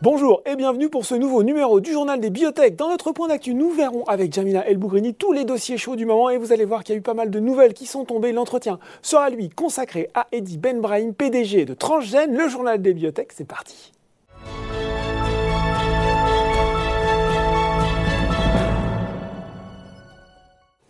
Bonjour 0.00 0.42
et 0.46 0.54
bienvenue 0.54 0.88
pour 0.88 1.04
ce 1.04 1.16
nouveau 1.16 1.42
numéro 1.42 1.80
du 1.80 1.90
journal 1.90 2.20
des 2.20 2.30
biotech. 2.30 2.76
Dans 2.76 2.88
notre 2.88 3.10
point 3.10 3.26
d'actu, 3.26 3.52
nous 3.52 3.72
verrons 3.72 4.04
avec 4.04 4.32
Jamila 4.32 4.64
Elbougrini 4.64 5.12
tous 5.12 5.32
les 5.32 5.44
dossiers 5.44 5.76
chauds 5.76 5.96
du 5.96 6.06
moment 6.06 6.30
et 6.30 6.38
vous 6.38 6.52
allez 6.52 6.64
voir 6.64 6.84
qu'il 6.84 6.94
y 6.94 6.96
a 6.96 7.00
eu 7.00 7.02
pas 7.02 7.14
mal 7.14 7.32
de 7.32 7.40
nouvelles 7.40 7.74
qui 7.74 7.84
sont 7.84 8.04
tombées. 8.04 8.30
L'entretien 8.30 8.78
sera 9.02 9.28
lui 9.28 9.48
consacré 9.50 10.08
à 10.14 10.28
Eddie 10.30 10.56
Ben 10.56 10.80
Brahim, 10.80 11.14
PDG 11.14 11.64
de 11.64 11.74
Transgène, 11.74 12.36
le 12.36 12.48
journal 12.48 12.80
des 12.80 12.94
biotech. 12.94 13.32
C'est 13.34 13.44
parti. 13.44 13.92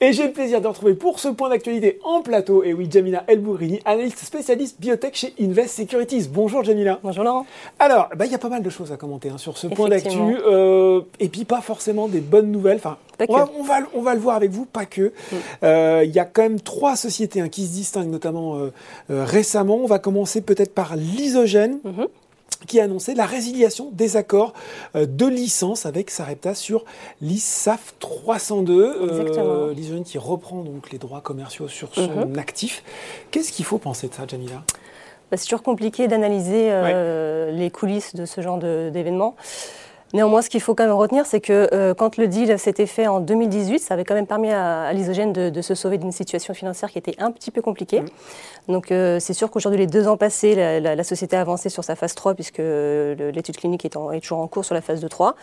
Et 0.00 0.12
j'ai 0.12 0.28
le 0.28 0.32
plaisir 0.32 0.60
de 0.60 0.66
retrouver 0.68 0.94
pour 0.94 1.18
ce 1.18 1.26
point 1.26 1.48
d'actualité 1.48 1.98
en 2.04 2.22
plateau, 2.22 2.62
et 2.62 2.72
oui, 2.72 2.86
Jamila 2.88 3.24
Elbourini, 3.26 3.80
analyste 3.84 4.20
spécialiste 4.20 4.80
biotech 4.80 5.16
chez 5.16 5.34
Invest 5.40 5.74
Securities. 5.74 6.28
Bonjour 6.32 6.62
Jamila. 6.62 7.00
Bonjour 7.02 7.24
Laurent. 7.24 7.46
Alors, 7.80 8.08
bah, 8.14 8.24
il 8.24 8.30
y 8.30 8.34
a 8.36 8.38
pas 8.38 8.48
mal 8.48 8.62
de 8.62 8.70
choses 8.70 8.92
à 8.92 8.96
commenter 8.96 9.28
hein, 9.30 9.38
sur 9.38 9.58
ce 9.58 9.66
point 9.66 9.88
d'actu, 9.88 10.16
euh, 10.16 11.00
et 11.18 11.28
puis 11.28 11.44
pas 11.44 11.60
forcément 11.60 12.06
des 12.06 12.20
bonnes 12.20 12.52
nouvelles. 12.52 12.76
Enfin, 12.76 12.96
on 13.28 13.36
va, 13.36 13.50
on, 13.58 13.62
va, 13.64 13.78
on 13.92 14.02
va, 14.02 14.14
le 14.14 14.20
voir 14.20 14.36
avec 14.36 14.52
vous, 14.52 14.66
pas 14.66 14.86
que. 14.86 15.12
Mm. 15.32 15.36
Euh, 15.64 16.02
il 16.04 16.14
y 16.14 16.20
a 16.20 16.24
quand 16.24 16.42
même 16.42 16.60
trois 16.60 16.94
sociétés 16.94 17.40
hein, 17.40 17.48
qui 17.48 17.66
se 17.66 17.72
distinguent, 17.72 18.12
notamment 18.12 18.56
euh, 18.56 18.70
récemment. 19.10 19.78
On 19.78 19.86
va 19.86 19.98
commencer 19.98 20.42
peut-être 20.42 20.74
par 20.74 20.94
l'isogène. 20.94 21.80
Mm-hmm 21.84 22.06
qui 22.66 22.80
a 22.80 22.84
annoncé 22.84 23.14
la 23.14 23.26
résiliation 23.26 23.90
des 23.92 24.16
accords 24.16 24.52
euh, 24.96 25.06
de 25.06 25.26
licence 25.26 25.86
avec 25.86 26.10
Sarepta 26.10 26.54
sur 26.54 26.84
l'ISAF 27.20 27.94
302, 28.00 29.72
l'isogène 29.74 30.04
qui 30.04 30.18
reprend 30.18 30.62
donc 30.62 30.90
les 30.90 30.98
droits 30.98 31.20
commerciaux 31.20 31.68
sur 31.68 31.94
son 31.94 32.26
mhm. 32.26 32.38
actif. 32.38 32.82
Qu'est-ce 33.30 33.52
qu'il 33.52 33.64
faut 33.64 33.78
penser 33.78 34.08
de 34.08 34.14
ça, 34.14 34.24
Jamila? 34.26 34.62
Bah, 35.30 35.36
C'est 35.36 35.44
toujours 35.44 35.62
compliqué 35.62 36.08
d'analyser 36.08 36.68
euh, 36.70 37.50
les 37.52 37.70
coulisses 37.70 38.14
de 38.14 38.24
ce 38.24 38.40
genre 38.40 38.58
d'événements. 38.58 39.36
Néanmoins, 40.14 40.40
ce 40.40 40.48
qu'il 40.48 40.60
faut 40.62 40.74
quand 40.74 40.84
même 40.84 40.94
retenir, 40.94 41.26
c'est 41.26 41.40
que 41.40 41.68
euh, 41.72 41.92
quand 41.92 42.16
le 42.16 42.28
deal 42.28 42.58
s'était 42.58 42.86
fait 42.86 43.06
en 43.06 43.20
2018, 43.20 43.78
ça 43.78 43.94
avait 43.94 44.04
quand 44.04 44.14
même 44.14 44.26
permis 44.26 44.50
à, 44.50 44.90
l'isogène 44.94 45.32
de, 45.32 45.60
se 45.60 45.74
sauver 45.74 45.98
d'une 45.98 46.12
situation 46.12 46.54
financière 46.54 46.90
qui 46.90 46.98
était 46.98 47.14
un 47.18 47.30
petit 47.30 47.50
peu 47.50 47.60
compliquée. 47.60 48.00
Mmh. 48.00 48.72
Donc 48.72 48.90
euh, 48.90 49.18
c'est 49.20 49.34
sûr 49.34 49.50
qu'aujourd'hui, 49.50 49.80
les 49.80 49.86
deux 49.86 50.08
ans 50.08 50.16
passés, 50.16 50.80
la, 50.80 51.04
société 51.04 51.36
a 51.36 51.40
avancé 51.42 51.68
sur 51.68 51.84
sa 51.84 51.94
phase 51.94 52.14
3 52.14 52.34
puisque 52.34 52.58
l'étude 52.58 53.56
clinique 53.56 53.84
est, 53.84 53.96
est, 53.96 54.20
toujours 54.20 54.38
en 54.38 54.46
cours 54.46 54.64
sur 54.64 54.74
la 54.74 54.80
phase 54.80 55.04
2-3. 55.04 55.34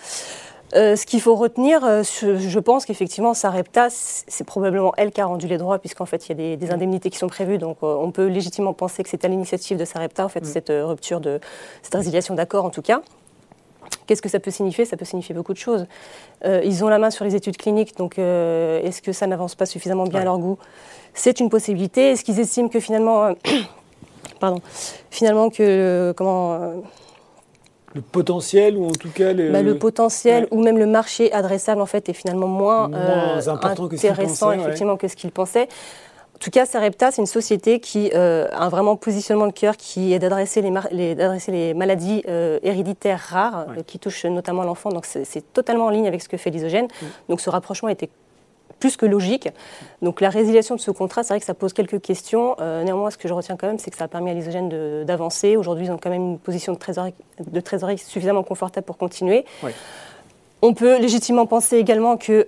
Euh, 0.76 0.96
ce 0.96 1.06
qu'il 1.06 1.22
faut 1.22 1.36
retenir, 1.36 1.82
je 1.82 2.60
pense 2.60 2.86
qu'effectivement, 2.86 3.36
Sarepta, 3.36 3.88
c'est 3.90 4.44
probablement 4.44 4.94
elle 4.98 5.12
qui 5.12 5.22
a 5.22 5.26
rendu 5.28 5.48
les 5.48 5.60
droits, 5.60 5.78
puisqu'en 5.78 6.08
fait, 6.08 6.28
il 6.28 6.30
y 6.30 6.54
a 6.54 6.56
des, 6.56 6.66
mmh. 6.66 6.72
indemnités 6.72 7.10
qui 7.12 7.20
sont 7.20 7.28
prévues. 7.28 7.60
Donc, 7.60 7.78
on 7.82 8.10
peut 8.12 8.26
légitimement 8.26 8.74
penser 8.74 9.04
que 9.04 9.10
c'est 9.10 9.24
à 9.24 9.28
l'initiative 9.28 9.78
de 9.78 9.86
Sarepta, 9.86 10.26
en 10.26 10.30
fait, 10.30 10.42
mmh. 10.42 10.46
cette 10.46 10.70
rupture 10.72 11.20
de 11.22 11.40
cette 11.84 11.94
résiliation 11.94 12.34
d'accord, 12.34 12.66
en 12.66 12.72
tout 12.72 12.82
cas. 12.82 13.02
Qu'est-ce 14.08 14.22
que 14.22 14.30
ça 14.30 14.40
peut 14.40 14.52
signifier? 14.52 14.86
Ça 14.86 14.98
peut 14.98 15.06
signifier 15.06 15.34
beaucoup 15.34 15.54
de 15.54 15.58
choses. 15.58 15.88
Euh, 16.46 16.62
ils 16.64 16.84
ont 16.84 16.90
la 16.90 17.00
main 17.00 17.10
sur 17.10 17.26
les 17.26 17.36
études 17.36 17.58
cliniques, 17.58 17.98
donc 17.98 18.20
euh, 18.20 18.82
est-ce 18.84 19.02
que 19.02 19.12
ça 19.12 19.28
n'avance 19.28 19.56
pas 19.56 19.66
suffisamment 19.66 20.06
bien 20.06 20.22
à 20.22 20.24
leur 20.26 20.38
goût? 20.38 20.58
C'est 21.14 21.40
une 21.40 21.50
possibilité. 21.50 22.12
Est-ce 22.12 22.24
qu'ils 22.24 22.40
estiment 22.40 22.68
que 22.68 22.80
finalement, 22.80 23.26
euh, 23.26 23.34
pardon, 24.40 24.62
finalement 25.10 25.50
que 25.50 26.14
comment 26.16 26.60
le 27.94 28.02
potentiel 28.02 28.76
ou 28.76 28.88
en 28.88 28.92
tout 28.92 29.10
cas 29.10 29.34
bah, 29.34 29.62
le 29.62 29.78
potentiel 29.78 30.50
ou 30.52 30.62
même 30.62 30.78
le 30.78 30.86
marché 30.86 31.32
adressable 31.32 31.80
en 31.80 31.86
fait 31.86 32.10
est 32.10 32.14
finalement 32.14 32.48
moins, 32.48 32.92
intéressant 32.92 34.52
effectivement 34.52 34.98
que 34.98 35.08
ce 35.08 35.16
qu'ils 35.16 35.32
pensaient. 35.32 35.70
En 36.36 36.38
tout 36.38 36.52
cas, 36.52 36.66
Sarepta, 36.66 37.12
c'est 37.12 37.22
une 37.22 37.28
société 37.28 37.80
qui 37.80 38.12
euh, 38.14 38.48
a 38.52 38.66
un 38.66 38.70
vraiment 38.70 38.98
positionnement 38.98 39.48
de 39.48 39.54
cœur 39.54 39.78
qui 39.78 40.14
est 40.14 40.20
d'adresser 40.20 40.62
les, 40.62 41.16
les, 41.48 41.74
maladies 41.74 42.24
euh, 42.28 42.60
héréditaires 42.62 43.20
rares 43.20 43.68
euh, 43.70 43.84
qui 43.88 44.00
touchent 44.00 44.26
notamment 44.26 44.64
l'enfant. 44.64 44.90
Donc 44.90 45.06
c'est 45.06 45.54
totalement 45.54 45.86
en 45.86 45.90
ligne 45.90 46.08
avec 46.08 46.22
ce 46.22 46.28
que 46.28 46.36
fait 46.36 46.50
l'isogène. 46.50 46.88
Donc 47.30 47.40
ce 47.40 47.50
rapprochement 47.50 47.88
était 47.88 48.10
plus 48.80 48.98
que 48.98 49.06
logique. 49.06 49.48
Donc 50.02 50.20
la 50.20 50.30
résiliation 50.30 50.76
de 50.76 50.82
ce 50.82 50.92
contrat, 50.92 51.24
c'est 51.24 51.34
vrai 51.34 51.40
que 51.40 51.46
ça 51.46 51.54
pose 51.54 51.72
quelques 51.72 52.02
questions. 52.02 52.58
néanmoins, 52.60 53.12
ce 53.12 53.18
que 53.18 53.30
je 53.30 53.34
retiens 53.34 53.56
quand 53.56 53.68
même, 53.68 53.80
c'est 53.80 53.90
que 53.90 53.98
ça 53.98 54.04
a 54.04 54.08
permis 54.10 54.30
à 54.32 54.34
l'isogène 54.34 55.06
d'avancer. 55.06 55.56
Aujourd'hui, 55.56 55.86
ils 55.86 55.92
ont 55.92 55.98
quand 55.98 56.10
même 56.10 56.32
une 56.32 56.40
position 56.40 56.74
de 56.74 56.78
trésorerie, 56.78 57.14
de 57.40 57.60
trésorerie 57.62 57.98
suffisamment 57.98 58.44
confortable 58.44 58.86
pour 58.86 58.98
continuer. 58.98 59.46
On 60.62 60.74
peut 60.74 61.00
légitimement 61.00 61.46
penser 61.46 61.78
également 61.78 62.18
que 62.18 62.46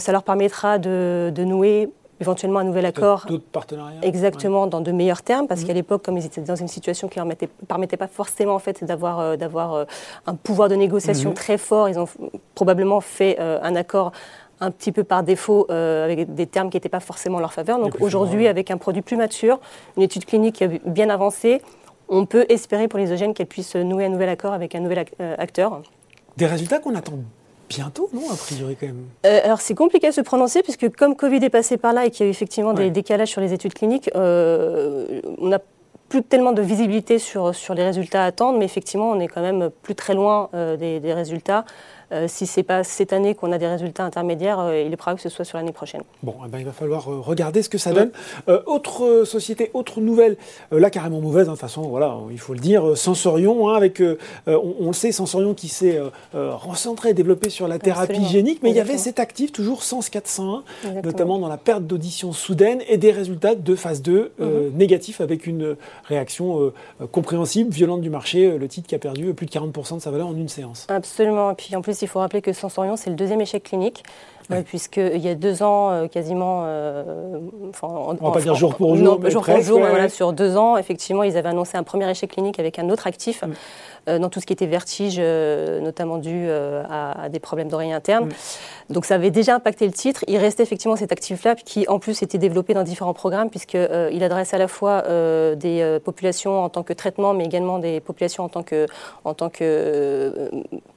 ça 0.00 0.10
leur 0.10 0.24
permettra 0.24 0.78
de, 0.78 1.30
de 1.32 1.44
nouer 1.44 1.90
éventuellement 2.20 2.58
un 2.58 2.64
nouvel 2.64 2.86
accord. 2.86 3.24
D'autres 3.26 3.44
partenariats 3.50 4.00
Exactement, 4.02 4.66
dans 4.66 4.80
de 4.80 4.92
meilleurs 4.92 5.22
termes, 5.22 5.46
parce 5.46 5.62
mhm. 5.62 5.66
qu'à 5.66 5.72
l'époque, 5.72 6.04
comme 6.04 6.16
ils 6.18 6.26
étaient 6.26 6.40
dans 6.40 6.56
une 6.56 6.68
situation 6.68 7.08
qui 7.08 7.18
ne 7.18 7.24
leur 7.24 7.36
permettait 7.66 7.96
pas 7.96 8.06
forcément 8.06 8.54
en 8.54 8.58
fait, 8.58 8.84
d'avoir 8.84 9.18
euh, 9.20 9.36
d'avoir 9.36 9.74
euh, 9.74 9.84
un 10.26 10.34
pouvoir 10.34 10.68
de 10.68 10.74
négociation 10.74 11.30
mhm. 11.30 11.34
très 11.34 11.58
fort, 11.58 11.88
ils 11.88 11.98
ont 11.98 12.08
probablement 12.54 13.00
fait 13.00 13.36
euh, 13.40 13.58
un 13.62 13.74
accord 13.74 14.12
un 14.62 14.70
petit 14.70 14.92
peu 14.92 15.04
par 15.04 15.22
défaut 15.22 15.70
avec 15.70 16.34
des 16.34 16.46
termes 16.46 16.68
qui 16.68 16.76
n'étaient 16.76 16.90
pas 16.90 17.00
forcément 17.00 17.38
en 17.38 17.40
leur 17.40 17.54
faveur. 17.54 17.78
Donc 17.78 17.96
aujourd'hui, 18.00 18.46
avec 18.46 18.70
un 18.70 18.76
produit 18.76 19.00
plus 19.00 19.16
mature, 19.16 19.58
une 19.96 20.02
étude 20.02 20.26
clinique 20.26 20.62
bien 20.84 21.08
avancée, 21.08 21.62
on 22.10 22.26
peut 22.26 22.44
espérer 22.50 22.86
pour 22.86 22.98
les 22.98 23.10
OGN 23.10 23.32
qu'elle 23.32 23.46
puisse 23.46 23.74
nouer 23.74 24.04
un 24.04 24.10
nouvel 24.10 24.28
accord 24.28 24.52
avec 24.52 24.74
un 24.74 24.80
nouvel 24.80 25.06
acteur. 25.38 25.80
Des 26.36 26.44
résultats 26.44 26.78
qu'on 26.78 26.94
attend 26.94 27.14
bientôt, 27.70 28.10
non, 28.12 28.30
a 28.30 28.36
priori 28.36 28.76
quand 28.78 28.86
même? 28.86 29.06
Euh, 29.24 29.40
Alors 29.44 29.60
c'est 29.60 29.74
compliqué 29.74 30.08
à 30.08 30.12
se 30.12 30.20
prononcer 30.20 30.62
puisque 30.62 30.90
comme 30.96 31.16
Covid 31.16 31.42
est 31.42 31.50
passé 31.50 31.78
par 31.78 31.92
là 31.92 32.04
et 32.04 32.10
qu'il 32.10 32.24
y 32.24 32.26
a 32.26 32.28
eu 32.28 32.30
effectivement 32.30 32.74
des 32.74 32.90
décalages 32.90 33.28
sur 33.28 33.40
les 33.40 33.52
études 33.54 33.72
cliniques, 33.72 34.10
euh, 34.16 35.20
on 35.38 35.48
n'a 35.48 35.60
plus 36.08 36.22
tellement 36.24 36.52
de 36.52 36.60
visibilité 36.60 37.20
sur, 37.20 37.54
sur 37.54 37.72
les 37.74 37.84
résultats 37.84 38.24
à 38.24 38.26
attendre, 38.26 38.58
mais 38.58 38.64
effectivement 38.64 39.10
on 39.10 39.20
est 39.20 39.28
quand 39.28 39.40
même 39.40 39.70
plus 39.82 39.94
très 39.94 40.14
loin 40.14 40.50
euh, 40.52 40.76
des, 40.76 40.98
des, 40.98 41.14
résultats. 41.14 41.64
Euh, 42.12 42.26
si 42.28 42.46
ce 42.46 42.58
n'est 42.58 42.64
pas 42.64 42.82
cette 42.82 43.12
année 43.12 43.34
qu'on 43.34 43.52
a 43.52 43.58
des 43.58 43.68
résultats 43.68 44.04
intermédiaires, 44.04 44.58
euh, 44.58 44.82
il 44.84 44.92
est 44.92 44.96
probable 44.96 45.18
que 45.18 45.22
ce 45.22 45.28
soit 45.28 45.44
sur 45.44 45.58
l'année 45.58 45.72
prochaine. 45.72 46.02
Bon, 46.22 46.34
eh 46.44 46.48
ben, 46.48 46.58
il 46.58 46.64
va 46.64 46.72
falloir 46.72 47.08
euh, 47.08 47.20
regarder 47.20 47.62
ce 47.62 47.68
que 47.68 47.78
ça 47.78 47.92
donne. 47.92 48.10
autre 48.66 49.24
société, 49.24 49.70
autre 49.74 50.00
nouvelle, 50.00 50.36
là 50.72 50.90
carrément 50.90 51.20
mauvaise, 51.20 51.48
hein, 51.48 51.52
de 51.52 51.56
toute 51.56 51.60
façon, 51.60 51.82
voilà, 51.82 52.16
il 52.30 52.38
faut 52.38 52.52
le 52.52 52.58
dire, 52.60 52.96
Sensorion, 52.96 53.68
hein, 53.68 53.74
avec, 53.74 54.02
on, 54.46 54.86
le 54.86 54.92
sait, 54.92 55.12
Sensorion 55.12 55.54
qui 55.54 55.68
s'est 55.68 56.00
recentré, 56.32 57.14
développé 57.14 57.50
sur 57.50 57.68
la 57.68 57.78
thérapie 57.78 58.24
génique, 58.26 58.62
mais 58.62 58.70
il 58.70 58.76
y 58.76 58.80
avait 58.80 58.98
cet 58.98 59.20
actif, 59.20 59.52
toujours 59.52 59.82
Sens 59.82 60.08
401, 60.08 60.62
notamment 61.04 61.38
dans 61.38 61.48
la 61.48 61.56
perte 61.56 61.84
d'audition 61.84 62.32
soudaine 62.32 62.80
et 62.88 62.96
des 62.96 63.12
résultats 63.12 63.54
de 63.54 63.74
phase 63.74 64.02
2 64.02 64.32
mhm. 64.38 64.48
négatifs 64.74 65.20
avec 65.20 65.46
une 65.46 65.76
réaction 66.04 66.72
compréhensible, 67.12 67.70
violente 67.70 68.00
du 68.00 68.10
marché, 68.10 68.58
le 68.58 68.68
titre 68.68 68.88
qui 68.88 68.94
a 68.94 68.98
perdu 68.98 69.32
plus 69.34 69.46
de 69.46 69.52
40% 69.52 69.96
de 69.96 70.00
sa 70.00 70.10
valeur 70.10 70.28
en 70.28 70.36
une 70.36 70.48
séance. 70.48 70.86
Absolument, 70.88 71.52
et 71.52 71.54
puis 71.54 71.76
en 71.76 71.82
plus 71.82 71.99
il 72.02 72.08
faut 72.08 72.18
rappeler 72.18 72.42
que 72.42 72.52
Sensorion, 72.52 72.96
c'est 72.96 73.10
le 73.10 73.16
deuxième 73.16 73.40
échec 73.40 73.62
clinique. 73.62 74.04
Euh, 74.52 74.62
puisqu'il 74.62 75.18
y 75.18 75.28
a 75.28 75.34
deux 75.34 75.62
ans, 75.62 75.90
euh, 75.90 76.06
quasiment. 76.08 76.62
Euh, 76.64 77.38
on 77.82 78.14
ne 78.14 78.18
va 78.18 78.30
pas 78.32 78.40
dire 78.40 78.54
jour 78.54 78.74
pour 78.74 78.96
jour. 78.96 79.20
jour 79.28 79.44
pour 79.44 79.60
jour, 79.60 79.78
voilà, 79.78 80.08
sur 80.08 80.32
deux 80.32 80.56
ans, 80.56 80.76
effectivement, 80.76 81.22
ils 81.22 81.36
avaient 81.36 81.48
annoncé 81.48 81.76
un 81.76 81.82
premier 81.82 82.10
échec 82.10 82.30
clinique 82.30 82.58
avec 82.58 82.78
un 82.78 82.88
autre 82.90 83.06
actif. 83.06 83.42
Mm. 83.42 83.52
Euh, 84.08 84.18
dans 84.18 84.30
tout 84.30 84.40
ce 84.40 84.46
qui 84.46 84.52
était 84.52 84.66
vertige, 84.66 85.16
euh, 85.18 85.80
notamment 85.80 86.16
dû 86.16 86.46
euh, 86.48 86.82
à, 86.88 87.28
des 87.28 87.38
problèmes 87.38 87.68
d'oreille 87.68 87.92
interne. 87.92 88.26
Mm. 88.26 88.92
Donc 88.92 89.04
ça 89.04 89.16
avait 89.16 89.30
déjà 89.30 89.54
impacté 89.54 89.86
le 89.86 89.92
titre. 89.92 90.24
Il 90.26 90.38
restait 90.38 90.62
effectivement 90.62 90.96
cet 90.96 91.12
actif-là 91.12 91.54
qui 91.54 91.86
en 91.88 91.98
plus 91.98 92.22
était 92.22 92.38
développé 92.38 92.72
dans 92.72 92.82
différents 92.82 93.14
programmes 93.14 93.50
puisqu'il 93.50 94.24
adresse 94.24 94.54
à 94.54 94.58
la 94.58 94.68
fois 94.68 95.02
des 95.54 95.98
populations 96.04 96.64
en 96.64 96.68
tant 96.68 96.82
que 96.82 96.92
traitement 96.92 97.34
mais 97.34 97.44
également 97.44 97.78
des 97.78 98.00
populations 98.00 98.44
en 98.44 98.48
tant 98.48 98.62
que, 98.62 98.86
en 99.24 99.34
tant 99.34 99.48
que 99.48 100.50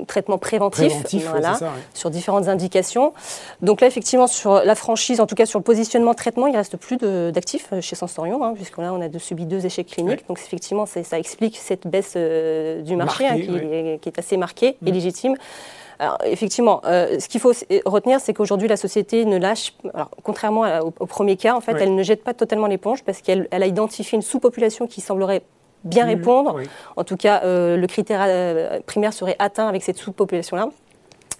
traitement 0.07 0.37
préventif, 0.39 1.29
voilà, 1.29 1.59
sur 1.93 2.09
différentes 2.09 2.47
indications. 2.47 3.13
Donc 3.61 3.81
là 3.81 3.87
effectivement 3.87 4.27
sur 4.27 4.63
la 4.63 4.75
franchise, 4.75 5.19
en 5.19 5.25
tout 5.25 5.35
cas 5.35 5.45
sur 5.45 5.59
le 5.59 5.63
positionnement 5.63 6.13
traitement, 6.13 6.47
il 6.47 6.55
reste 6.55 6.77
plus 6.77 6.97
d'actifs 6.97 7.73
chez 7.81 7.95
Sensorion 7.95 8.43
hein, 8.43 8.53
puisque 8.55 8.77
là 8.77 8.93
on 8.93 9.01
a 9.01 9.19
subi 9.19 9.45
deux 9.45 9.65
échecs 9.65 9.87
cliniques. 9.87 10.27
Donc 10.27 10.39
effectivement 10.39 10.85
ça 10.85 11.19
explique 11.19 11.57
cette 11.57 11.87
baisse 11.87 12.15
du 12.15 12.95
marché, 12.95 13.27
hein, 13.27 13.37
qui, 14.01 14.09
est, 14.09 14.19
assez 14.19 14.37
marqué 14.37 14.77
et 14.85 14.91
mm. 14.91 14.93
légitime. 14.93 15.35
Alors, 15.99 16.17
effectivement, 16.25 16.81
euh, 16.85 17.19
ce 17.19 17.27
qu'il 17.27 17.39
faut 17.39 17.53
retenir, 17.85 18.19
c'est 18.19 18.33
qu'aujourd'hui, 18.33 18.67
la 18.67 18.77
société 18.77 19.25
ne 19.25 19.37
lâche, 19.37 19.73
alors, 19.93 20.09
contrairement 20.23 20.63
au, 20.99 21.05
premier 21.05 21.37
cas, 21.37 21.55
en 21.55 21.61
fait, 21.61 21.77
elle 21.79 21.95
ne 21.95 22.03
jette 22.03 22.23
pas 22.23 22.33
totalement 22.33 22.67
l'éponge 22.67 23.03
parce 23.03 23.21
qu'elle 23.21 23.47
a 23.51 23.65
identifié 23.65 24.15
une 24.15 24.21
sous-population 24.21 24.87
qui 24.87 25.01
semblerait 25.01 25.43
bien 25.83 26.05
mm. 26.05 26.09
répondre. 26.09 26.59
En 26.95 27.03
tout 27.03 27.17
cas, 27.17 27.41
euh, 27.43 27.77
le 27.77 27.87
critère 27.87 28.21
euh, 28.25 28.79
primaire 28.85 29.13
serait 29.13 29.35
atteint 29.39 29.67
avec 29.67 29.83
cette 29.83 29.97
sous-population-là. 29.97 30.69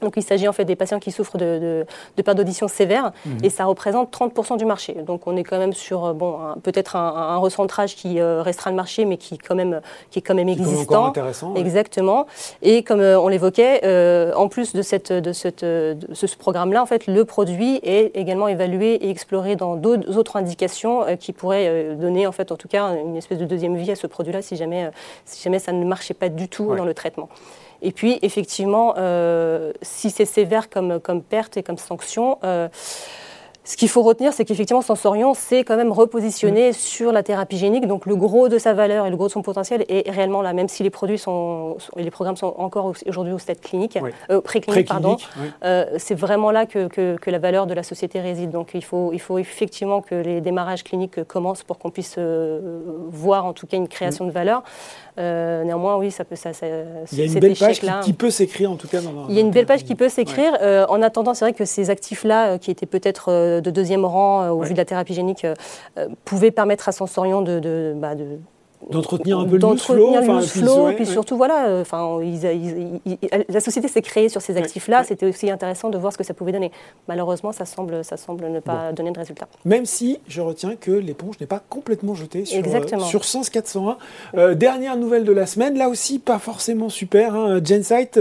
Donc 0.03 0.13
il 0.17 0.23
s'agit 0.23 0.47
en 0.47 0.53
fait 0.53 0.65
des 0.65 0.75
patients 0.75 0.99
qui 0.99 1.11
souffrent 1.11 1.37
de, 1.37 1.85
de, 2.17 2.21
perte 2.21 2.37
d'audition 2.37 2.67
sévère 2.67 3.11
mhm. 3.25 3.37
et 3.43 3.49
ça 3.49 3.65
représente 3.65 4.11
30% 4.11 4.57
du 4.57 4.65
marché. 4.65 4.93
Donc 5.05 5.27
on 5.27 5.35
est 5.37 5.43
quand 5.43 5.57
même 5.57 5.73
sur 5.73 6.05
euh, 6.05 6.13
bon, 6.13 6.37
peut-être 6.61 6.95
un, 6.95 7.37
recentrage 7.37 7.95
qui 7.95 8.19
euh, 8.19 8.41
restera 8.41 8.69
le 8.69 8.75
marché 8.75 9.05
mais 9.05 9.17
qui, 9.17 9.37
quand 9.37 9.55
même, 9.55 9.81
qui 10.11 10.19
est 10.19 10.21
quand 10.21 10.35
même 10.35 10.49
existant. 10.49 11.07
intéressant, 11.07 11.55
Exactement. 11.55 12.27
Et 12.61 12.83
comme 12.83 13.01
euh, 13.01 13.19
on 13.19 13.27
l'évoquait, 13.27 14.33
en 14.35 14.47
plus 14.47 14.73
de, 14.73 14.81
cette, 14.81 15.11
de, 15.11 15.33
cette, 15.33 15.63
de 15.63 16.13
ce 16.13 16.37
programme-là, 16.37 16.81
en 16.81 16.85
fait, 16.85 17.07
le 17.07 17.25
produit 17.25 17.79
est 17.83 18.15
également 18.15 18.47
évalué 18.47 18.93
et 18.95 19.09
exploré 19.09 19.55
dans 19.55 19.75
d'autres 19.75 20.17
autres 20.17 20.35
indications 20.35 21.05
qui 21.19 21.33
pourraient 21.33 21.95
donner 21.95 22.27
en 22.27 22.31
fait 22.31 22.51
en 22.51 22.55
tout 22.55 22.67
cas 22.67 22.95
une 22.95 23.15
espèce 23.15 23.37
de 23.37 23.45
deuxième 23.45 23.75
vie 23.75 23.91
à 23.91 23.95
ce 23.95 24.07
produit-là 24.07 24.41
si 24.41 24.55
jamais, 24.55 24.89
si 25.25 25.41
jamais 25.41 25.59
ça 25.59 25.71
ne 25.71 25.85
marchait 25.85 26.13
pas 26.13 26.29
du 26.29 26.47
tout 26.47 26.75
dans 26.75 26.85
le 26.85 26.93
traitement. 26.93 27.29
Et 27.83 27.91
puis, 27.91 28.17
effectivement, 28.21 28.95
si 29.81 30.09
c'est 30.09 30.25
sévère 30.25 30.69
comme, 30.69 30.99
comme 30.99 31.21
perte 31.21 31.57
et 31.57 31.63
comme 31.63 31.77
sanction, 31.77 32.39
ce 33.65 33.77
qu'il 33.77 33.87
faut 33.87 34.03
retenir, 34.03 34.33
c'est 34.33 34.43
qu'effectivement, 34.43 34.81
Sensorion 34.81 35.33
s'est 35.33 35.63
quand 35.63 35.77
même 35.77 35.91
repositionné 35.91 36.71
mm. 36.71 36.73
sur 36.73 37.11
la 37.11 37.23
thérapie 37.23 37.57
génique. 37.57 37.87
Donc, 37.87 38.05
le 38.05 38.15
gros 38.15 38.49
de 38.49 38.57
sa 38.57 38.73
valeur 38.73 39.05
et 39.05 39.09
le 39.09 39.15
gros 39.15 39.27
de 39.27 39.31
son 39.31 39.41
potentiel 39.41 39.85
est 39.87 40.09
réellement 40.09 40.41
là, 40.41 40.51
même 40.51 40.67
si 40.67 40.83
les 40.83 40.89
produits 40.89 41.17
sont, 41.17 41.77
les 41.95 42.11
programmes 42.11 42.35
sont 42.35 42.53
encore 42.57 42.93
aujourd'hui 43.07 43.33
au 43.33 43.39
stade 43.39 43.61
clinique, 43.61 43.97
euh, 44.29 44.41
pré-clinique, 44.41 44.87
pardon. 44.87 45.17
Euh, 45.63 45.85
c'est 45.97 46.15
vraiment 46.15 46.51
là 46.51 46.65
que, 46.65 46.87
que, 46.87 47.29
la 47.29 47.39
valeur 47.39 47.65
de 47.65 47.73
la 47.73 47.83
société 47.83 48.19
réside. 48.19 48.51
Donc, 48.51 48.71
il 48.73 48.83
faut, 48.83 49.11
il 49.13 49.19
faut 49.19 49.37
effectivement 49.37 50.01
que 50.01 50.15
les 50.15 50.41
démarrages 50.41 50.83
cliniques 50.83 51.23
commencent 51.23 51.63
pour 51.63 51.79
qu'on 51.79 51.89
puisse 51.89 52.15
euh, 52.17 52.81
voir 53.09 53.45
en 53.45 53.53
tout 53.53 53.65
cas 53.65 53.77
une 53.77 53.87
création 53.87 54.25
mm. 54.25 54.27
de 54.27 54.33
valeur. 54.33 54.63
Euh, 55.19 55.63
néanmoins, 55.63 55.97
oui, 55.97 56.09
ça 56.09 56.23
peut. 56.25 56.35
Ça, 56.35 56.53
ça 56.53 56.65
il 57.11 57.19
y 57.19 57.21
a 57.21 57.25
une 57.25 57.39
belle 57.39 57.55
page 57.55 57.81
qui, 58.03 58.13
peut 58.13 58.31
s'écrire 58.31 58.71
en 58.71 58.75
tout 58.75 58.87
cas. 58.87 58.99
Dans, 58.99 59.27
il 59.29 59.35
y 59.35 59.37
a 59.37 59.41
une 59.41 59.51
belle 59.51 59.67
page 59.67 59.83
qui 59.83 59.93
peut 59.93 60.09
s'écrire. 60.09 60.57
Euh, 60.61 60.85
en 60.89 61.01
attendant, 61.03 61.33
c'est 61.35 61.45
vrai 61.45 61.53
que 61.53 61.65
ces 61.65 61.91
actifs-là, 61.91 62.53
euh, 62.53 62.57
qui 62.57 62.71
étaient 62.71 62.87
peut-être 62.87 63.52
de 63.61 63.71
deuxième 63.71 64.05
rang 64.05 64.49
au 64.49 64.61
vu 64.61 64.73
de 64.73 64.77
la 64.77 64.85
thérapie 64.85 65.13
génique, 65.13 65.45
pouvaient 66.25 66.51
permettre 66.51 66.89
à 66.89 66.91
Sensorion 66.91 67.41
de, 67.41 67.59
de, 67.59 67.93
bah, 67.95 68.15
de 68.15 68.39
d'entretenir 68.89 69.39
un 69.39 69.45
peu 69.45 69.57
le 69.57 69.77
flow, 69.77 70.15
enfin, 70.17 70.41
flow, 70.41 70.89
et 70.89 70.95
puis 70.95 71.05
surtout 71.05 71.37
voilà, 71.37 71.67
euh, 71.67 71.81
enfin, 71.81 72.19
la 73.49 73.59
société 73.59 73.87
s'est 73.87 74.01
créée 74.01 74.29
sur 74.29 74.41
ces 74.41 74.57
actifs-là. 74.57 75.03
C'était 75.03 75.25
aussi 75.25 75.49
intéressant 75.49 75.89
de 75.89 75.97
voir 75.97 76.11
ce 76.13 76.17
que 76.17 76.23
ça 76.23 76.33
pouvait 76.33 76.51
donner. 76.51 76.71
Malheureusement, 77.07 77.51
ça 77.51 77.65
semble, 77.65 78.03
ça 78.03 78.17
semble 78.17 78.47
ne 78.49 78.59
pas 78.59 78.91
donner 78.91 79.11
de 79.11 79.19
résultat. 79.19 79.47
Même 79.65 79.85
si 79.85 80.19
je 80.27 80.41
retiens 80.41 80.75
que 80.75 80.91
l'éponge 80.91 81.39
n'est 81.39 81.47
pas 81.47 81.61
complètement 81.69 82.15
jetée 82.15 82.45
sur, 82.45 82.63
euh, 82.65 82.99
sur 82.99 83.23
Sens 83.25 83.49
401. 83.49 83.97
Euh, 84.35 84.55
dernière 84.55 84.97
nouvelle 84.97 85.23
de 85.23 85.31
la 85.31 85.45
semaine, 85.45 85.77
là 85.77 85.89
aussi 85.89 86.19
pas 86.19 86.39
forcément 86.39 86.89
super. 86.89 87.35
Hein, 87.35 87.61
Gensight 87.63 88.19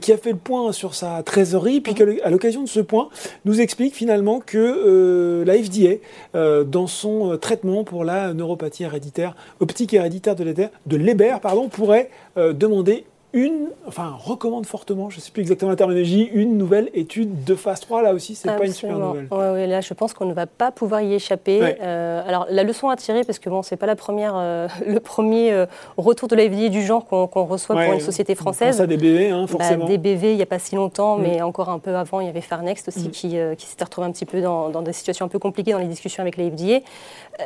qui 0.00 0.12
a 0.12 0.16
fait 0.16 0.32
le 0.32 0.38
point 0.38 0.72
sur 0.72 0.94
sa 0.94 1.22
trésorerie, 1.22 1.80
puis 1.80 1.94
mhm. 1.94 2.18
à 2.22 2.30
l'occasion 2.30 2.62
de 2.62 2.68
ce 2.68 2.80
point 2.80 3.08
nous 3.44 3.60
explique 3.60 3.94
finalement 3.94 4.40
que 4.40 5.44
la 5.46 5.54
FDA, 5.54 6.64
dans 6.64 6.86
son 6.86 7.36
traitement 7.38 7.84
pour 7.84 8.04
la 8.04 8.34
neuropathie 8.34 8.84
héréditaire 8.84 9.34
optique 9.60 9.93
héréditaire 9.96 10.34
de 10.36 10.96
Leber, 10.96 11.36
pardon, 11.40 11.68
pourrait 11.68 12.10
euh, 12.36 12.52
demander 12.52 13.04
une, 13.34 13.66
enfin, 13.88 14.16
recommande 14.16 14.64
fortement, 14.64 15.10
je 15.10 15.16
ne 15.16 15.20
sais 15.20 15.32
plus 15.32 15.42
exactement 15.42 15.70
la 15.70 15.76
terminologie, 15.76 16.30
une 16.32 16.56
nouvelle 16.56 16.88
étude 16.94 17.42
de 17.42 17.56
phase 17.56 17.80
3. 17.80 18.00
Là 18.02 18.14
aussi, 18.14 18.36
c'est 18.36 18.46
pas 18.46 18.64
une 18.64 18.72
super 18.72 18.96
nouvelle. 18.96 19.26
Oui, 19.30 19.66
là, 19.66 19.80
je 19.80 19.92
pense 19.92 20.14
qu'on 20.14 20.24
ne 20.24 20.32
va 20.32 20.46
pas 20.46 20.70
pouvoir 20.70 21.02
y 21.02 21.14
échapper. 21.14 21.76
Euh, 21.82 22.22
alors, 22.26 22.46
la 22.48 22.62
leçon 22.62 22.88
à 22.88 22.96
tirer, 22.96 23.24
parce 23.24 23.40
que 23.40 23.50
bon, 23.50 23.62
c'est 23.62 23.76
pas 23.76 23.86
la 23.86 23.96
première, 23.96 24.34
euh, 24.36 24.68
le 24.86 25.00
premier 25.00 25.52
euh, 25.52 25.66
retour 25.96 26.28
de 26.28 26.36
la 26.36 26.44
du 26.44 26.82
genre 26.82 27.04
qu'on 27.06 27.44
reçoit 27.44 27.74
pour 27.74 27.92
une 27.92 28.00
société 28.00 28.36
française. 28.36 28.76
Ça, 28.76 28.86
des 28.86 28.96
BV, 28.96 29.30
hein, 29.30 29.42
bah, 29.42 29.46
forcément. 29.48 29.86
des 29.86 29.98
BV, 29.98 30.30
il 30.32 30.36
n'y 30.36 30.42
a 30.42 30.46
pas 30.46 30.60
si 30.60 30.76
longtemps, 30.76 31.16
mm. 31.16 31.22
mais 31.22 31.42
encore 31.42 31.70
un 31.70 31.80
peu 31.80 31.96
avant, 31.96 32.20
il 32.20 32.26
y 32.26 32.28
avait 32.28 32.42
Farnext 32.42 32.88
aussi 32.88 33.08
mm. 33.08 33.10
qui, 33.10 33.36
qui 33.58 33.66
s'était 33.66 33.82
retrouvé 33.82 34.06
un 34.06 34.12
petit 34.12 34.26
peu 34.26 34.40
dans, 34.40 34.68
dans, 34.68 34.82
des 34.82 34.92
situations 34.92 35.26
un 35.26 35.28
peu 35.28 35.40
compliquées 35.40 35.72
dans 35.72 35.78
les 35.78 35.86
discussions 35.86 36.20
avec 36.20 36.36
la 36.36 36.44
FDA. 36.44 36.86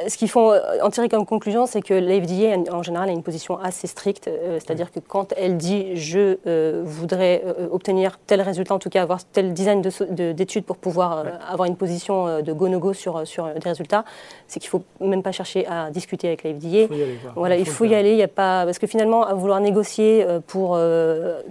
ce 0.09 0.19
qu'il 0.19 0.29
faut 0.29 0.53
en 0.83 0.91
tirer 0.91 1.09
comme 1.09 1.25
conclusion, 1.25 1.65
c'est 1.65 1.81
que 1.81 1.95
la 1.95 2.21
FDA, 2.21 2.75
en 2.75 2.83
général, 2.83 3.09
a 3.09 3.13
une 3.13 3.23
position 3.23 3.59
assez 3.59 3.87
stricte, 3.87 4.29
c'est-à-dire 4.59 4.91
que 4.93 5.01
quand 5.01 5.33
elle 5.37 5.57
dit 5.57 5.78
je 5.95 6.37
euh, 6.47 6.83
voudrais 6.85 7.43
euh, 7.45 7.69
obtenir 7.71 8.19
tel 8.27 8.41
résultat, 8.41 8.75
en 8.75 8.79
tout 8.79 8.89
cas 8.89 9.03
avoir 9.03 9.25
tel 9.25 9.53
design 9.53 9.83
d'études 9.83 10.65
pour 10.65 10.77
pouvoir 10.77 11.19
euh, 11.19 11.25
avoir 11.49 11.69
une 11.69 11.77
position 11.77 12.43
de 12.43 12.53
go-no-go 12.53 12.93
sur, 12.93 13.27
sur 13.27 13.47
des 13.47 13.69
résultats, 13.69 14.05
c'est 14.47 14.61
qu'il 14.61 14.69
ne 14.69 14.71
faut 14.71 14.85
même 15.05 15.23
pas 15.23 15.33
chercher 15.33 15.67
à 15.67 15.91
discuter 15.91 16.29
avec 16.29 16.43
la 16.45 16.51
FDA. 16.51 16.69
Il 16.69 16.89
faut 16.89 16.95
y 16.95 17.03
aller. 17.03 17.19
Voilà, 17.35 17.57
il 17.57 17.67
faut, 17.67 17.85
y 17.85 17.95
aller. 17.95 18.13
Il 18.13 18.19
y 18.19 18.23
a 18.23 18.29
pas 18.29 18.65
parce 18.65 18.79
que 18.79 18.87
finalement, 18.87 19.25
à 19.25 19.35
vouloir 19.35 19.61
négocier 19.61 20.27
pour 20.47 20.79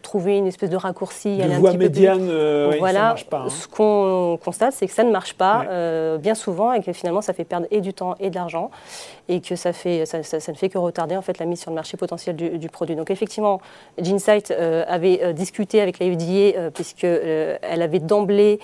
trouver 0.02 0.38
une 0.38 0.48
espèce 0.48 0.70
de 0.70 0.78
raccourci, 0.78 1.38
de 1.38 1.54
voie 1.56 1.74
médiane, 1.74 2.30
voilà, 2.80 3.00
ça 3.00 3.06
marche 3.08 3.26
pas, 3.26 3.44
hein. 3.46 3.50
ce 3.50 3.68
qu'on 3.68 4.40
constate, 4.44 4.74
c'est 4.74 4.88
que 4.88 4.94
ça 4.94 5.04
ne 5.04 5.12
marche 5.12 5.34
pas 5.34 6.18
bien 6.18 6.36
souvent 6.36 6.74
et 6.74 6.82
que 6.82 6.94
finalement, 6.94 7.22
ça 7.22 7.34
fait 7.34 7.46
perdre 7.46 7.68
et 7.72 7.82
du 7.82 7.94
temps 7.94 8.16
et 8.20 8.30
de 8.30 8.36
l'argent 8.36 8.72
et 9.30 9.42
que 9.42 9.56
ça, 9.56 9.74
fait, 9.74 10.06
ça, 10.06 10.20
ne 10.20 10.58
fait 10.58 10.70
que 10.70 10.78
retarder 10.78 11.18
en 11.18 11.22
fait 11.22 11.40
la 11.40 11.46
mise 11.46 11.62
sur 11.62 11.72
le 11.72 11.76
marché 11.76 11.98
potentiel 11.98 12.36
du, 12.36 12.58
du 12.58 12.70
produit. 12.70 12.96
Donc 12.96 13.12
effectivement, 13.12 13.60
Ginsight 14.00 14.52
euh, 14.52 14.84
avait 14.88 15.22
euh, 15.24 15.34
discuté 15.34 15.82
avec 15.82 16.00
la 16.00 16.08
FDA 16.08 16.58
euh, 16.58 16.70
puisqu'elle 16.70 17.82
avait 17.82 18.00
d'emblée 18.00 18.60